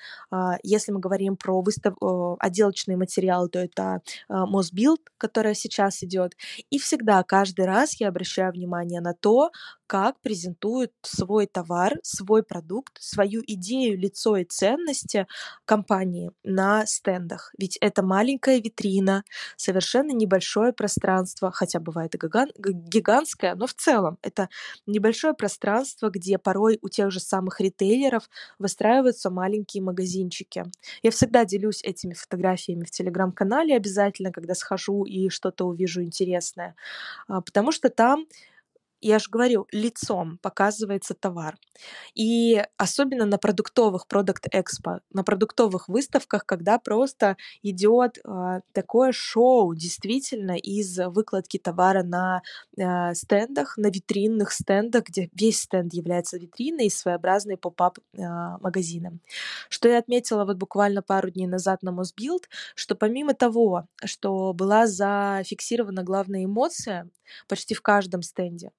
если 0.62 0.92
мы 0.92 1.00
говорим 1.00 1.36
про 1.36 1.60
выстав... 1.62 1.94
отделочные 2.38 2.96
материалы, 2.96 3.48
то 3.48 3.58
это 3.58 4.00
а, 4.28 4.46
Мосбилд, 4.46 5.00
которая 5.18 5.54
сейчас 5.54 6.02
идет. 6.02 6.36
И 6.70 6.78
всегда, 6.78 7.22
каждый 7.22 7.66
раз 7.66 8.00
я 8.00 8.08
обращаю 8.08 8.52
внимание 8.52 9.00
на 9.00 9.14
то, 9.14 9.50
как 9.86 10.20
презентуют 10.20 10.92
свой 11.02 11.46
товар, 11.46 11.98
свой 12.02 12.42
продукт, 12.42 12.98
свою 13.00 13.42
идею, 13.46 13.98
лицо 13.98 14.36
и 14.36 14.44
ценности 14.44 15.26
компании 15.64 16.30
на 16.44 16.86
стендах. 16.86 17.52
Ведь 17.58 17.76
это 17.80 18.02
маленькая 18.02 18.60
витрина, 18.60 19.24
совершенно 19.56 20.12
небольшое 20.12 20.72
пространство, 20.72 21.50
хотя 21.52 21.80
бывает 21.80 22.14
и 22.14 22.18
гигантское, 22.18 23.54
но 23.54 23.66
в 23.66 23.74
целом 23.74 24.18
это 24.22 24.48
небольшое 24.86 25.34
пространство, 25.34 26.10
где 26.10 26.38
порой 26.38 26.78
у 26.82 26.88
тех 26.88 27.10
же 27.10 27.20
самых 27.20 27.60
ритейлеров 27.60 28.28
выстраиваются 28.58 29.30
маленькие 29.30 29.82
магазинчики. 29.82 30.64
Я 31.02 31.10
всегда 31.10 31.44
делюсь 31.44 31.82
этими 31.82 32.14
фотографиями 32.14 32.84
в 32.84 32.90
телеграм-канале 32.90 33.76
обязательно, 33.76 34.32
когда 34.32 34.54
схожу 34.54 35.04
и 35.04 35.28
что-то 35.28 35.64
увижу 35.66 36.02
интересное, 36.02 36.74
а, 37.28 37.40
потому 37.40 37.72
что 37.72 37.88
там 37.88 38.26
я 39.06 39.18
же 39.18 39.26
говорю, 39.30 39.66
лицом 39.72 40.38
показывается 40.38 41.14
товар. 41.14 41.56
И 42.14 42.62
особенно 42.76 43.26
на 43.26 43.38
продуктовых, 43.38 44.06
продукт 44.06 44.46
экспо, 44.52 45.00
на 45.12 45.22
продуктовых 45.22 45.88
выставках, 45.88 46.44
когда 46.46 46.78
просто 46.78 47.36
идет 47.62 48.18
э, 48.18 48.60
такое 48.72 49.12
шоу 49.12 49.74
действительно 49.74 50.56
из 50.56 50.98
выкладки 50.98 51.58
товара 51.58 52.02
на 52.02 52.42
э, 52.76 53.14
стендах, 53.14 53.76
на 53.76 53.88
витринных 53.88 54.52
стендах, 54.52 55.04
где 55.04 55.30
весь 55.32 55.60
стенд 55.60 55.92
является 55.92 56.38
витриной 56.38 56.86
и 56.86 56.90
своеобразной 56.90 57.56
поп-ап 57.56 57.98
э, 57.98 58.22
магазином. 58.60 59.20
Что 59.68 59.88
я 59.88 59.98
отметила 59.98 60.44
вот 60.44 60.56
буквально 60.56 61.02
пару 61.02 61.30
дней 61.30 61.46
назад 61.46 61.82
на 61.82 61.92
Мосбилд, 61.92 62.48
что 62.74 62.94
помимо 62.94 63.34
того, 63.34 63.86
что 64.04 64.52
была 64.52 64.86
зафиксирована 64.86 66.02
главная 66.02 66.44
эмоция 66.44 67.08
почти 67.48 67.74
в 67.74 67.82
каждом 67.82 68.22
стенде, 68.22 68.70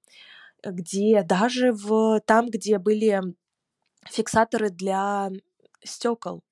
где 0.64 1.22
даже 1.22 1.72
в 1.72 2.20
там, 2.20 2.48
где 2.48 2.78
были 2.78 3.22
фиксаторы 4.06 4.70
для 4.70 5.30
стекол, 5.84 6.42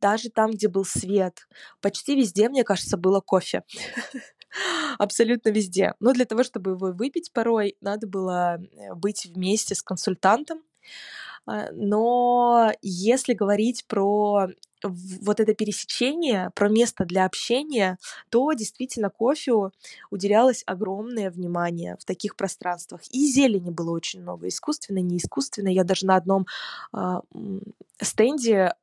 даже 0.00 0.30
там, 0.30 0.52
где 0.52 0.68
был 0.68 0.84
свет, 0.84 1.48
почти 1.80 2.14
везде, 2.14 2.48
мне 2.48 2.64
кажется, 2.64 2.96
было 2.96 3.20
кофе. 3.20 3.62
абсолютно 4.98 5.50
везде. 5.50 5.94
Но 6.00 6.12
для 6.12 6.24
того, 6.24 6.42
чтобы 6.42 6.72
его 6.72 6.92
выпить 6.92 7.32
порой, 7.32 7.76
надо 7.80 8.06
было 8.06 8.58
э, 8.58 8.94
быть 8.94 9.26
вместе 9.26 9.74
с 9.74 9.82
консультантом. 9.82 10.62
А, 11.46 11.70
но 11.72 12.72
если 12.82 13.34
говорить 13.34 13.86
про 13.86 14.48
вот 14.82 15.40
это 15.40 15.54
пересечение, 15.54 16.50
про 16.54 16.68
место 16.68 17.04
для 17.04 17.24
общения, 17.24 17.98
то 18.30 18.52
действительно 18.52 19.10
кофе 19.10 19.70
уделялось 20.10 20.62
огромное 20.66 21.30
внимание 21.30 21.96
в 21.98 22.04
таких 22.04 22.36
пространствах. 22.36 23.02
И 23.10 23.26
зелени 23.26 23.70
было 23.70 23.90
очень 23.90 24.22
много, 24.22 24.48
искусственной, 24.48 25.02
не 25.02 25.18
искусственной. 25.18 25.74
Я 25.74 25.84
даже 25.84 26.06
на 26.06 26.16
одном 26.16 26.46
э, 26.92 27.20
стенде 28.00 28.74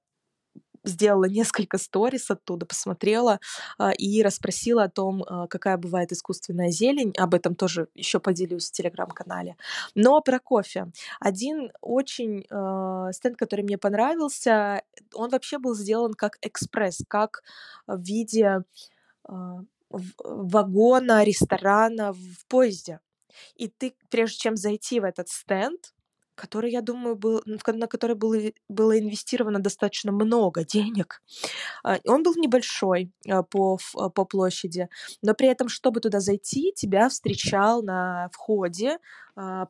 сделала 0.85 1.25
несколько 1.25 1.77
сторис 1.77 2.31
оттуда, 2.31 2.65
посмотрела 2.65 3.39
э, 3.79 3.93
и 3.97 4.23
расспросила 4.23 4.83
о 4.83 4.89
том, 4.89 5.23
э, 5.23 5.47
какая 5.49 5.77
бывает 5.77 6.11
искусственная 6.11 6.69
зелень. 6.69 7.13
Об 7.17 7.33
этом 7.33 7.55
тоже 7.55 7.87
еще 7.93 8.19
поделюсь 8.19 8.69
в 8.69 8.71
телеграм-канале. 8.71 9.55
Но 9.95 10.21
про 10.21 10.39
кофе. 10.39 10.91
Один 11.19 11.71
очень 11.81 12.45
э, 12.49 13.11
стенд, 13.13 13.37
который 13.37 13.61
мне 13.61 13.77
понравился, 13.77 14.81
он 15.13 15.29
вообще 15.29 15.57
был 15.57 15.75
сделан 15.75 16.13
как 16.13 16.37
экспресс, 16.41 17.03
как 17.07 17.43
в 17.87 18.01
виде 18.01 18.63
э, 19.27 19.33
вагона, 19.89 21.23
ресторана 21.23 22.13
в 22.13 22.45
поезде. 22.47 22.99
И 23.55 23.67
ты, 23.67 23.95
прежде 24.09 24.37
чем 24.37 24.55
зайти 24.55 24.99
в 24.99 25.03
этот 25.03 25.29
стенд, 25.29 25.93
который, 26.35 26.71
я 26.71 26.81
думаю, 26.81 27.15
был, 27.15 27.41
на 27.45 27.87
который 27.87 28.15
было, 28.15 28.37
было 28.69 28.99
инвестировано 28.99 29.59
достаточно 29.59 30.11
много 30.11 30.63
денег. 30.63 31.21
А, 31.83 31.97
он 32.05 32.23
был 32.23 32.35
небольшой 32.35 33.11
а, 33.27 33.43
по, 33.43 33.79
а, 33.95 34.09
по 34.09 34.25
площади, 34.25 34.89
но 35.21 35.33
при 35.33 35.47
этом, 35.47 35.69
чтобы 35.69 36.01
туда 36.01 36.19
зайти, 36.19 36.73
тебя 36.75 37.09
встречал 37.09 37.81
на 37.81 38.29
входе 38.31 38.99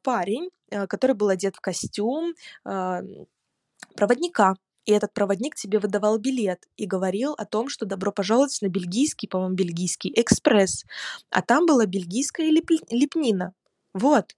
парень, 0.04 0.50
который 0.70 1.16
был 1.16 1.30
одет 1.30 1.56
в 1.56 1.62
костюм 1.62 2.36
проводника. 3.96 4.56
И 4.86 4.92
этот 4.92 5.12
проводник 5.14 5.56
тебе 5.56 5.80
выдавал 5.80 6.20
билет 6.20 6.68
и 6.78 6.86
говорил 6.86 7.34
о 7.34 7.46
том, 7.46 7.70
что 7.70 7.88
добро 7.88 8.12
пожаловать 8.12 8.60
на 8.62 8.68
бельгийский, 8.68 9.28
по-моему, 9.28 9.56
бельгийский 9.56 10.14
экспресс. 10.16 10.86
А 11.32 11.42
там 11.42 11.66
была 11.66 11.88
бельгийская 11.88 12.52
лепнина. 12.52 13.54
Вот 13.96 14.36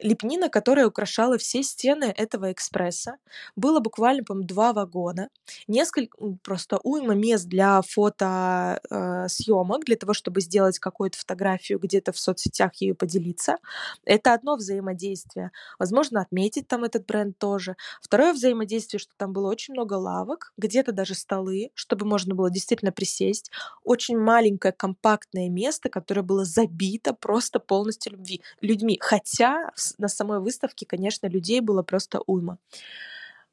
лепнина, 0.00 0.48
которая 0.48 0.86
украшала 0.86 1.38
все 1.38 1.62
стены 1.62 2.12
этого 2.16 2.52
экспресса. 2.52 3.16
Было 3.56 3.80
буквально, 3.80 4.24
по-моему, 4.24 4.46
два 4.46 4.72
вагона, 4.72 5.28
несколько, 5.68 6.16
просто 6.42 6.78
уйма 6.82 7.14
мест 7.14 7.46
для 7.46 7.80
фотосъемок, 7.82 9.80
э, 9.82 9.84
для 9.86 9.96
того, 9.96 10.12
чтобы 10.14 10.40
сделать 10.40 10.78
какую-то 10.78 11.18
фотографию 11.18 11.78
где-то 11.78 12.12
в 12.12 12.18
соцсетях 12.18 12.74
ее 12.76 12.94
поделиться. 12.94 13.56
Это 14.04 14.34
одно 14.34 14.56
взаимодействие. 14.56 15.50
Возможно, 15.78 16.20
отметить 16.20 16.68
там 16.68 16.84
этот 16.84 17.06
бренд 17.06 17.38
тоже. 17.38 17.76
Второе 18.00 18.32
взаимодействие, 18.32 19.00
что 19.00 19.12
там 19.16 19.32
было 19.32 19.48
очень 19.50 19.74
много 19.74 19.94
лавок, 19.94 20.52
где-то 20.56 20.92
даже 20.92 21.14
столы, 21.14 21.70
чтобы 21.74 22.06
можно 22.06 22.34
было 22.34 22.50
действительно 22.50 22.92
присесть. 22.92 23.50
Очень 23.84 24.18
маленькое 24.18 24.72
компактное 24.72 25.48
место, 25.48 25.88
которое 25.88 26.22
было 26.22 26.44
забито 26.44 27.12
просто 27.14 27.58
полностью 27.60 28.12
любви, 28.12 28.42
людьми. 28.60 28.98
Хотя 29.00 29.70
на 29.98 30.08
самой 30.08 30.40
выставке, 30.40 30.86
конечно, 30.86 31.26
людей 31.26 31.60
было 31.60 31.82
просто 31.82 32.20
уйма. 32.26 32.58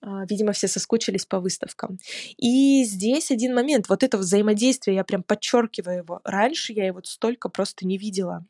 А, 0.02 0.26
видимо, 0.26 0.52
все 0.52 0.68
соскучились 0.68 1.26
по 1.26 1.40
выставкам. 1.40 1.98
И 2.38 2.84
здесь 2.84 3.32
один 3.32 3.56
момент, 3.56 3.88
вот 3.90 4.04
это 4.04 4.18
взаимодействие, 4.18 4.98
я 4.98 5.04
прям 5.06 5.24
подчеркиваю 5.24 6.00
его. 6.00 6.22
Раньше 6.26 6.74
я 6.74 6.86
его 6.86 7.02
столько 7.04 7.50
просто 7.50 7.88
не 7.88 7.98
видела 7.98 8.46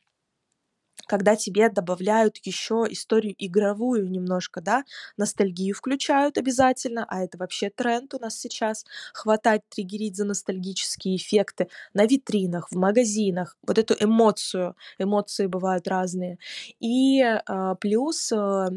когда 1.07 1.35
тебе 1.35 1.69
добавляют 1.69 2.37
еще 2.43 2.85
историю 2.89 3.35
игровую 3.37 4.09
немножко, 4.09 4.61
да, 4.61 4.83
ностальгию 5.17 5.75
включают 5.75 6.37
обязательно, 6.37 7.05
а 7.07 7.23
это 7.23 7.37
вообще 7.37 7.69
тренд 7.69 8.13
у 8.13 8.19
нас 8.19 8.37
сейчас, 8.37 8.85
хватать, 9.13 9.61
триггерить 9.69 10.15
за 10.15 10.25
ностальгические 10.25 11.17
эффекты 11.17 11.67
на 11.93 12.05
витринах, 12.05 12.69
в 12.71 12.75
магазинах, 12.75 13.57
вот 13.65 13.77
эту 13.77 13.95
эмоцию, 13.99 14.75
эмоции 14.97 15.47
бывают 15.47 15.87
разные. 15.87 16.37
И 16.79 17.21
э, 17.21 17.75
плюс 17.79 18.31
э, 18.31 18.69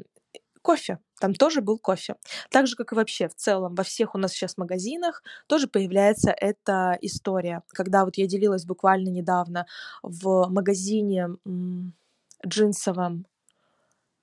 кофе, 0.62 0.98
там 1.20 1.32
тоже 1.34 1.60
был 1.60 1.78
кофе. 1.78 2.16
Так 2.50 2.66
же, 2.66 2.76
как 2.76 2.92
и 2.92 2.96
вообще 2.96 3.28
в 3.28 3.34
целом 3.34 3.74
во 3.74 3.84
всех 3.84 4.14
у 4.14 4.18
нас 4.18 4.32
сейчас 4.32 4.56
магазинах 4.56 5.22
тоже 5.46 5.68
появляется 5.68 6.30
эта 6.32 6.98
история. 7.00 7.62
Когда 7.68 8.04
вот 8.04 8.16
я 8.16 8.26
делилась 8.26 8.64
буквально 8.64 9.08
недавно 9.08 9.66
в 10.02 10.48
магазине 10.50 11.28
джинсовом 12.44 13.26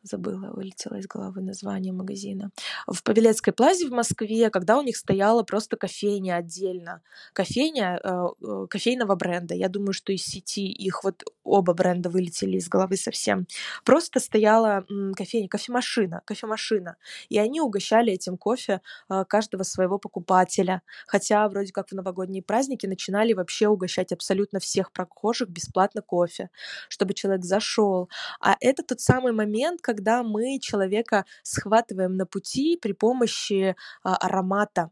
забыла, 0.04 0.52
вылетело 0.52 0.96
из 0.96 1.08
головы 1.08 1.42
название 1.42 1.94
магазина, 1.94 2.52
в 2.88 3.02
Павелецкой 3.04 3.54
плазе 3.54 3.88
в 3.88 3.92
Москве, 3.92 4.50
когда 4.50 4.78
у 4.78 4.82
них 4.82 4.98
стояла 4.98 5.44
просто 5.44 5.78
кофейня 5.78 6.36
отдельно. 6.36 7.02
Кофейня 7.32 8.00
э, 8.04 8.28
э, 8.42 8.68
кофейного 8.70 9.16
бренда. 9.16 9.56
Я 9.56 9.70
думаю, 9.70 9.94
что 9.94 10.12
из 10.12 10.24
сети 10.24 10.68
их 10.68 11.04
вот 11.04 11.24
оба 11.44 11.74
бренда 11.74 12.10
вылетели 12.10 12.58
из 12.58 12.70
головы 12.70 12.98
совсем. 12.98 13.48
Просто 13.84 14.20
стояла 14.20 14.86
кофейня, 15.16 15.48
кофемашина, 15.48 16.22
кофемашина. 16.26 16.98
И 17.30 17.38
они 17.38 17.62
угощали 17.62 18.14
этим 18.14 18.38
кофе 18.38 18.82
э, 19.10 19.26
каждого 19.28 19.64
своего 19.64 19.98
покупателя. 19.98 20.82
Хотя 21.08 21.48
вроде 21.50 21.72
как 21.72 21.90
в 21.90 21.94
новогодние 21.94 22.44
праздники 22.44 22.86
начинали 22.86 23.34
вообще 23.34 23.68
угощать 23.68 24.12
абсолютно 24.12 24.60
всех 24.60 24.92
прохожих 24.92 25.50
бесплатно 25.50 26.02
кофе, 26.02 26.50
чтобы 26.88 27.14
человек 27.14 27.44
зашел. 27.44 28.10
А 28.40 28.56
это 28.60 28.84
тот 28.84 29.00
самый 29.00 29.34
момент, 29.34 29.82
когда 29.82 30.04
когда 30.04 30.24
мы 30.24 30.60
человека 30.60 31.26
схватываем 31.44 32.16
на 32.18 32.26
пути 32.26 32.78
при 32.82 32.94
помощи 32.94 33.76
а, 34.04 34.16
аромата 34.18 34.90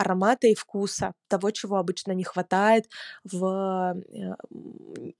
аромата 0.00 0.46
и 0.46 0.54
вкуса, 0.54 1.12
того, 1.28 1.50
чего 1.50 1.76
обычно 1.76 2.12
не 2.12 2.24
хватает 2.24 2.88
в 3.24 3.94
э, 3.94 4.34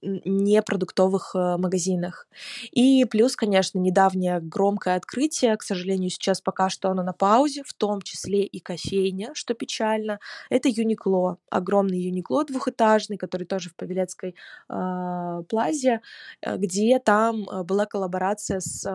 непродуктовых 0.01 1.35
э, 1.35 1.57
магазинах. 1.57 2.27
И 2.71 3.05
плюс, 3.05 3.35
конечно, 3.35 3.77
недавнее 3.77 4.39
громкое 4.41 4.95
открытие, 4.95 5.55
к 5.57 5.63
сожалению, 5.63 6.09
сейчас 6.09 6.41
пока 6.41 6.69
что 6.69 6.89
оно 6.89 7.03
на 7.03 7.13
паузе, 7.13 7.63
в 7.63 7.73
том 7.73 8.01
числе 8.01 8.43
и 8.43 8.59
кофейня, 8.59 9.31
что 9.33 9.53
печально, 9.53 10.19
это 10.49 10.67
Юникло, 10.67 11.37
огромный 11.49 11.99
Юникло 11.99 12.43
двухэтажный, 12.43 13.17
который 13.17 13.45
тоже 13.45 13.69
в 13.69 13.75
Павелецкой 13.75 14.35
э, 14.69 15.43
плазе, 15.47 16.01
э, 16.41 16.57
где 16.57 16.99
там 16.99 17.45
была 17.65 17.85
коллаборация 17.85 18.59
с 18.59 18.87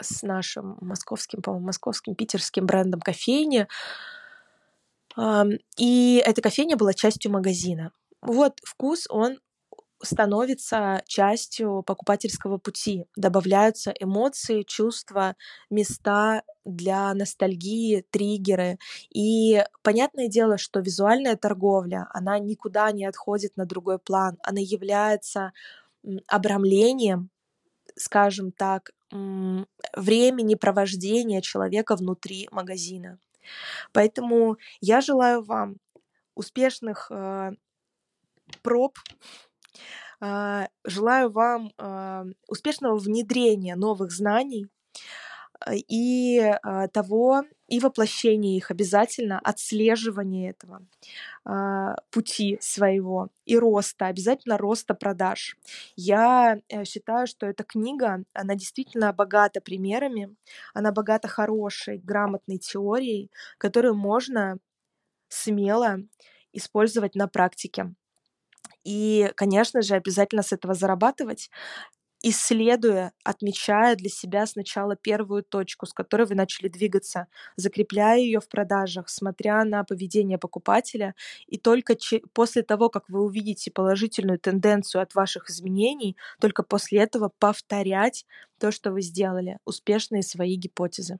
с 0.00 0.22
нашим 0.22 0.78
московским, 0.80 1.42
по-моему, 1.42 1.66
московским, 1.66 2.14
питерским 2.14 2.66
брендом 2.66 3.00
кофейни, 3.00 3.68
и 5.16 6.22
эта 6.24 6.40
кофейня 6.40 6.76
была 6.76 6.94
частью 6.94 7.32
магазина. 7.32 7.92
Вот 8.22 8.58
вкус, 8.64 9.06
он 9.10 9.38
становится 10.02 11.02
частью 11.06 11.82
покупательского 11.82 12.58
пути. 12.58 13.06
Добавляются 13.16 13.92
эмоции, 13.98 14.62
чувства, 14.62 15.36
места 15.70 16.42
для 16.64 17.12
ностальгии, 17.14 18.04
триггеры. 18.10 18.78
И 19.14 19.64
понятное 19.82 20.28
дело, 20.28 20.58
что 20.58 20.80
визуальная 20.80 21.36
торговля, 21.36 22.08
она 22.12 22.38
никуда 22.38 22.90
не 22.92 23.04
отходит 23.04 23.56
на 23.56 23.64
другой 23.64 23.98
план. 23.98 24.38
Она 24.42 24.60
является 24.60 25.52
обрамлением, 26.26 27.30
скажем 27.96 28.50
так, 28.52 28.90
времени 29.10 30.54
провождения 30.54 31.42
человека 31.42 31.96
внутри 31.96 32.48
магазина. 32.50 33.18
Поэтому 33.92 34.56
я 34.80 35.00
желаю 35.00 35.42
вам 35.42 35.76
успешных 36.34 37.10
э, 37.10 37.52
проб, 38.62 38.98
э, 40.20 40.66
желаю 40.84 41.30
вам 41.30 41.72
э, 41.78 42.24
успешного 42.48 42.96
внедрения 42.96 43.76
новых 43.76 44.12
знаний 44.12 44.68
и 45.70 46.38
э, 46.38 46.88
того, 46.88 47.44
и 47.68 47.80
воплощения 47.80 48.56
их 48.56 48.70
обязательно, 48.70 49.38
отслеживание 49.38 50.50
этого 50.50 50.82
э, 51.46 51.94
пути 52.10 52.58
своего 52.60 53.28
и 53.44 53.56
роста, 53.58 54.06
обязательно 54.06 54.58
роста 54.58 54.94
продаж. 54.94 55.56
Я 55.96 56.58
э, 56.68 56.84
считаю, 56.84 57.26
что 57.26 57.46
эта 57.46 57.64
книга, 57.64 58.24
она 58.32 58.54
действительно 58.54 59.12
богата 59.12 59.60
примерами, 59.60 60.34
она 60.74 60.92
богата 60.92 61.28
хорошей, 61.28 61.98
грамотной 61.98 62.58
теорией, 62.58 63.30
которую 63.58 63.94
можно 63.94 64.58
смело 65.28 65.98
использовать 66.52 67.14
на 67.14 67.28
практике. 67.28 67.94
И, 68.84 69.30
конечно 69.36 69.82
же, 69.82 69.94
обязательно 69.94 70.42
с 70.42 70.52
этого 70.52 70.74
зарабатывать. 70.74 71.50
Исследуя, 72.22 73.12
отмечая 73.24 73.96
для 73.96 74.08
себя 74.08 74.46
сначала 74.46 74.96
первую 74.96 75.42
точку, 75.42 75.86
с 75.86 75.92
которой 75.92 76.26
вы 76.26 76.34
начали 76.34 76.68
двигаться, 76.68 77.26
закрепляя 77.56 78.18
ее 78.18 78.40
в 78.40 78.48
продажах, 78.48 79.08
смотря 79.08 79.64
на 79.64 79.84
поведение 79.84 80.38
покупателя, 80.38 81.14
и 81.46 81.58
только 81.58 81.96
после 82.32 82.62
того, 82.62 82.88
как 82.90 83.08
вы 83.08 83.22
увидите 83.22 83.70
положительную 83.70 84.38
тенденцию 84.38 85.02
от 85.02 85.14
ваших 85.14 85.50
изменений, 85.50 86.16
только 86.40 86.62
после 86.62 87.00
этого 87.00 87.30
повторять 87.38 88.24
то, 88.58 88.70
что 88.70 88.92
вы 88.92 89.02
сделали, 89.02 89.58
успешные 89.64 90.22
свои 90.22 90.54
гипотезы. 90.56 91.18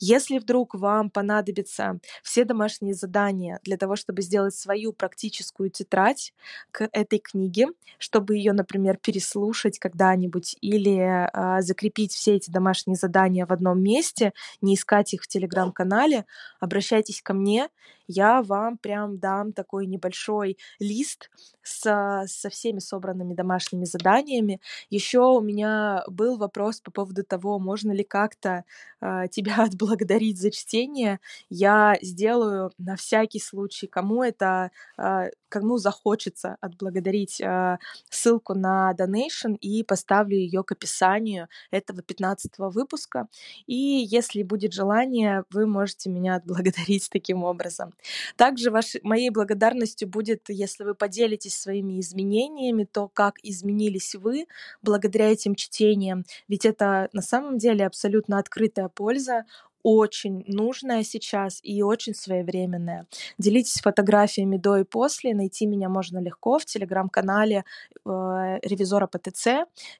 Если 0.00 0.38
вдруг 0.38 0.74
вам 0.74 1.10
понадобятся 1.10 1.98
все 2.22 2.44
домашние 2.44 2.94
задания 2.94 3.60
для 3.64 3.76
того, 3.76 3.96
чтобы 3.96 4.22
сделать 4.22 4.54
свою 4.54 4.92
практическую 4.92 5.70
тетрадь 5.70 6.32
к 6.70 6.88
этой 6.92 7.18
книге, 7.18 7.68
чтобы 7.98 8.36
ее, 8.36 8.52
например, 8.52 8.96
переслушать 8.96 9.78
когда-нибудь 9.78 10.56
или 10.60 10.98
э, 10.98 11.62
закрепить 11.62 12.12
все 12.12 12.36
эти 12.36 12.50
домашние 12.50 12.96
задания 12.96 13.46
в 13.46 13.52
одном 13.52 13.82
месте, 13.82 14.32
не 14.60 14.74
искать 14.74 15.14
их 15.14 15.22
в 15.22 15.28
телеграм-канале, 15.28 16.26
обращайтесь 16.60 17.22
ко 17.22 17.34
мне, 17.34 17.68
я 18.08 18.42
вам 18.42 18.78
прям 18.78 19.18
дам 19.18 19.52
такой 19.52 19.86
небольшой 19.86 20.58
лист 20.80 21.30
с, 21.62 22.24
со 22.26 22.48
всеми 22.48 22.78
собранными 22.78 23.34
домашними 23.34 23.84
заданиями. 23.84 24.60
Еще 24.90 25.20
у 25.20 25.40
меня 25.40 26.02
был 26.08 26.38
вопрос 26.38 26.80
по 26.80 26.90
поводу 26.90 27.22
того, 27.24 27.58
можно 27.58 27.92
ли 27.92 28.04
как-то 28.04 28.64
э, 29.00 29.28
тебя 29.30 29.56
отблагодарить 29.64 30.40
за 30.40 30.50
чтение. 30.50 31.20
Я 31.50 31.96
сделаю 32.00 32.72
на 32.78 32.96
всякий 32.96 33.40
случай, 33.40 33.86
кому 33.86 34.22
это, 34.22 34.70
э, 34.98 35.30
кому 35.48 35.78
захочется 35.78 36.56
отблагодарить 36.60 37.40
э, 37.40 37.78
ссылку 38.10 38.54
на 38.54 38.94
donation 38.98 39.56
и 39.60 39.84
поставлю 39.84 40.36
ее 40.36 40.64
к 40.64 40.72
описанию 40.72 41.48
этого 41.70 42.02
15 42.02 42.52
выпуска. 42.58 43.28
И 43.66 43.74
если 43.74 44.42
будет 44.42 44.72
желание, 44.72 45.44
вы 45.50 45.66
можете 45.66 46.08
меня 46.10 46.36
отблагодарить 46.36 47.08
таким 47.12 47.44
образом. 47.44 47.92
Также 48.36 48.70
ваш, 48.70 48.96
моей 49.02 49.30
благодарностью 49.30 50.08
будет, 50.08 50.44
если 50.48 50.84
вы 50.84 50.94
поделитесь 50.94 51.58
своими 51.58 52.00
изменениями, 52.00 52.84
то 52.84 53.08
как 53.08 53.34
изменились 53.42 54.14
вы 54.14 54.46
благодаря 54.82 55.30
этим 55.32 55.54
чтениям. 55.54 56.24
Ведь 56.48 56.64
это 56.64 57.08
на 57.12 57.22
самом 57.22 57.58
деле 57.58 57.86
абсолютно 57.86 58.38
открытая 58.38 58.88
польза 58.88 59.44
очень 59.88 60.44
нужная 60.46 61.02
сейчас 61.02 61.60
и 61.62 61.82
очень 61.82 62.14
своевременная. 62.14 63.06
Делитесь 63.38 63.80
фотографиями 63.80 64.58
до 64.58 64.76
и 64.76 64.84
после. 64.84 65.34
Найти 65.34 65.66
меня 65.66 65.88
можно 65.88 66.18
легко 66.18 66.58
в 66.58 66.66
телеграм-канале 66.66 67.64
э, 68.04 68.58
ревизора 68.62 69.06
ПТЦ. 69.06 69.46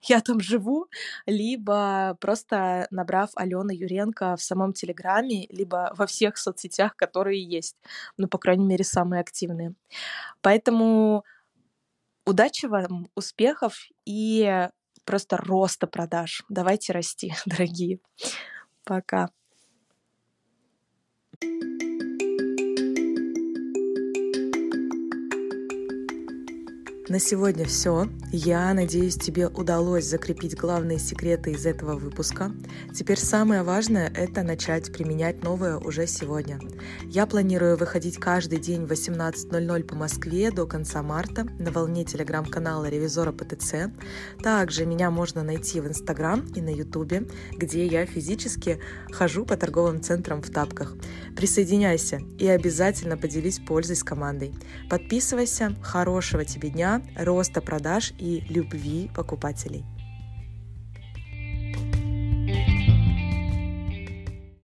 Я 0.03 0.20
там 0.20 0.41
живу. 0.41 0.89
Либо 1.24 2.18
просто 2.20 2.86
набрав 2.91 3.30
Алена 3.34 3.72
Юренко 3.72 4.36
в 4.36 4.43
самом 4.43 4.74
телеграме, 4.74 5.47
либо 5.49 5.95
во 5.97 6.07
всех 6.07 6.36
соцсетях, 6.36 6.95
которые 6.95 7.43
есть. 7.43 7.76
Ну, 8.18 8.28
по 8.28 8.36
крайней 8.36 8.66
мере, 8.66 8.84
самые 8.84 9.20
активные. 9.20 9.72
Поэтому 10.43 11.24
удачи 12.26 12.66
вам, 12.66 13.09
успехов 13.14 13.89
и 14.05 14.68
просто 15.07 15.39
роста 15.39 15.86
продаж. 15.86 16.45
Давайте 16.51 16.93
расти, 16.93 17.32
дорогие. 17.47 18.01
Пока. 18.84 19.30
Thank 21.41 21.82
you. 21.82 21.88
На 27.09 27.18
сегодня 27.18 27.64
все. 27.64 28.06
Я 28.32 28.74
надеюсь, 28.74 29.16
тебе 29.16 29.48
удалось 29.48 30.04
закрепить 30.04 30.54
главные 30.54 30.98
секреты 30.98 31.52
из 31.52 31.64
этого 31.64 31.96
выпуска. 31.96 32.52
Теперь 32.94 33.18
самое 33.18 33.62
важное— 33.62 34.12
это 34.14 34.42
начать 34.42 34.92
применять 34.92 35.42
новое 35.42 35.78
уже 35.78 36.06
сегодня. 36.06 36.61
Я 37.06 37.24
планирую 37.24 37.78
выходить 37.78 38.18
каждый 38.18 38.59
день 38.59 38.84
в 38.84 38.92
18.00 38.92 39.84
по 39.84 39.94
Москве 39.94 40.50
до 40.50 40.66
конца 40.66 41.02
марта 41.02 41.44
на 41.59 41.70
волне 41.70 42.04
телеграм-канала 42.04 42.90
Ревизора 42.90 43.32
ПТЦ. 43.32 43.90
Также 44.42 44.84
меня 44.84 45.11
можно 45.11 45.42
найти 45.42 45.80
в 45.80 45.88
Инстаграм 45.88 46.44
и 46.54 46.61
на 46.61 46.68
Ютубе, 46.68 47.26
где 47.56 47.86
я 47.86 48.04
физически 48.04 48.80
хожу 49.11 49.46
по 49.46 49.56
торговым 49.56 50.02
центрам 50.02 50.42
в 50.42 50.50
тапках. 50.50 50.94
Присоединяйся 51.34 52.20
и 52.38 52.46
обязательно 52.46 53.16
поделись 53.16 53.61
пользой 53.61 53.96
с 53.96 54.04
командой. 54.04 54.52
Подписывайся. 54.90 55.74
Хорошего 55.82 56.44
тебе 56.44 56.68
дня 56.68 56.97
роста 57.16 57.61
продаж 57.61 58.12
и 58.18 58.42
любви 58.51 59.11
покупателей. 59.14 59.84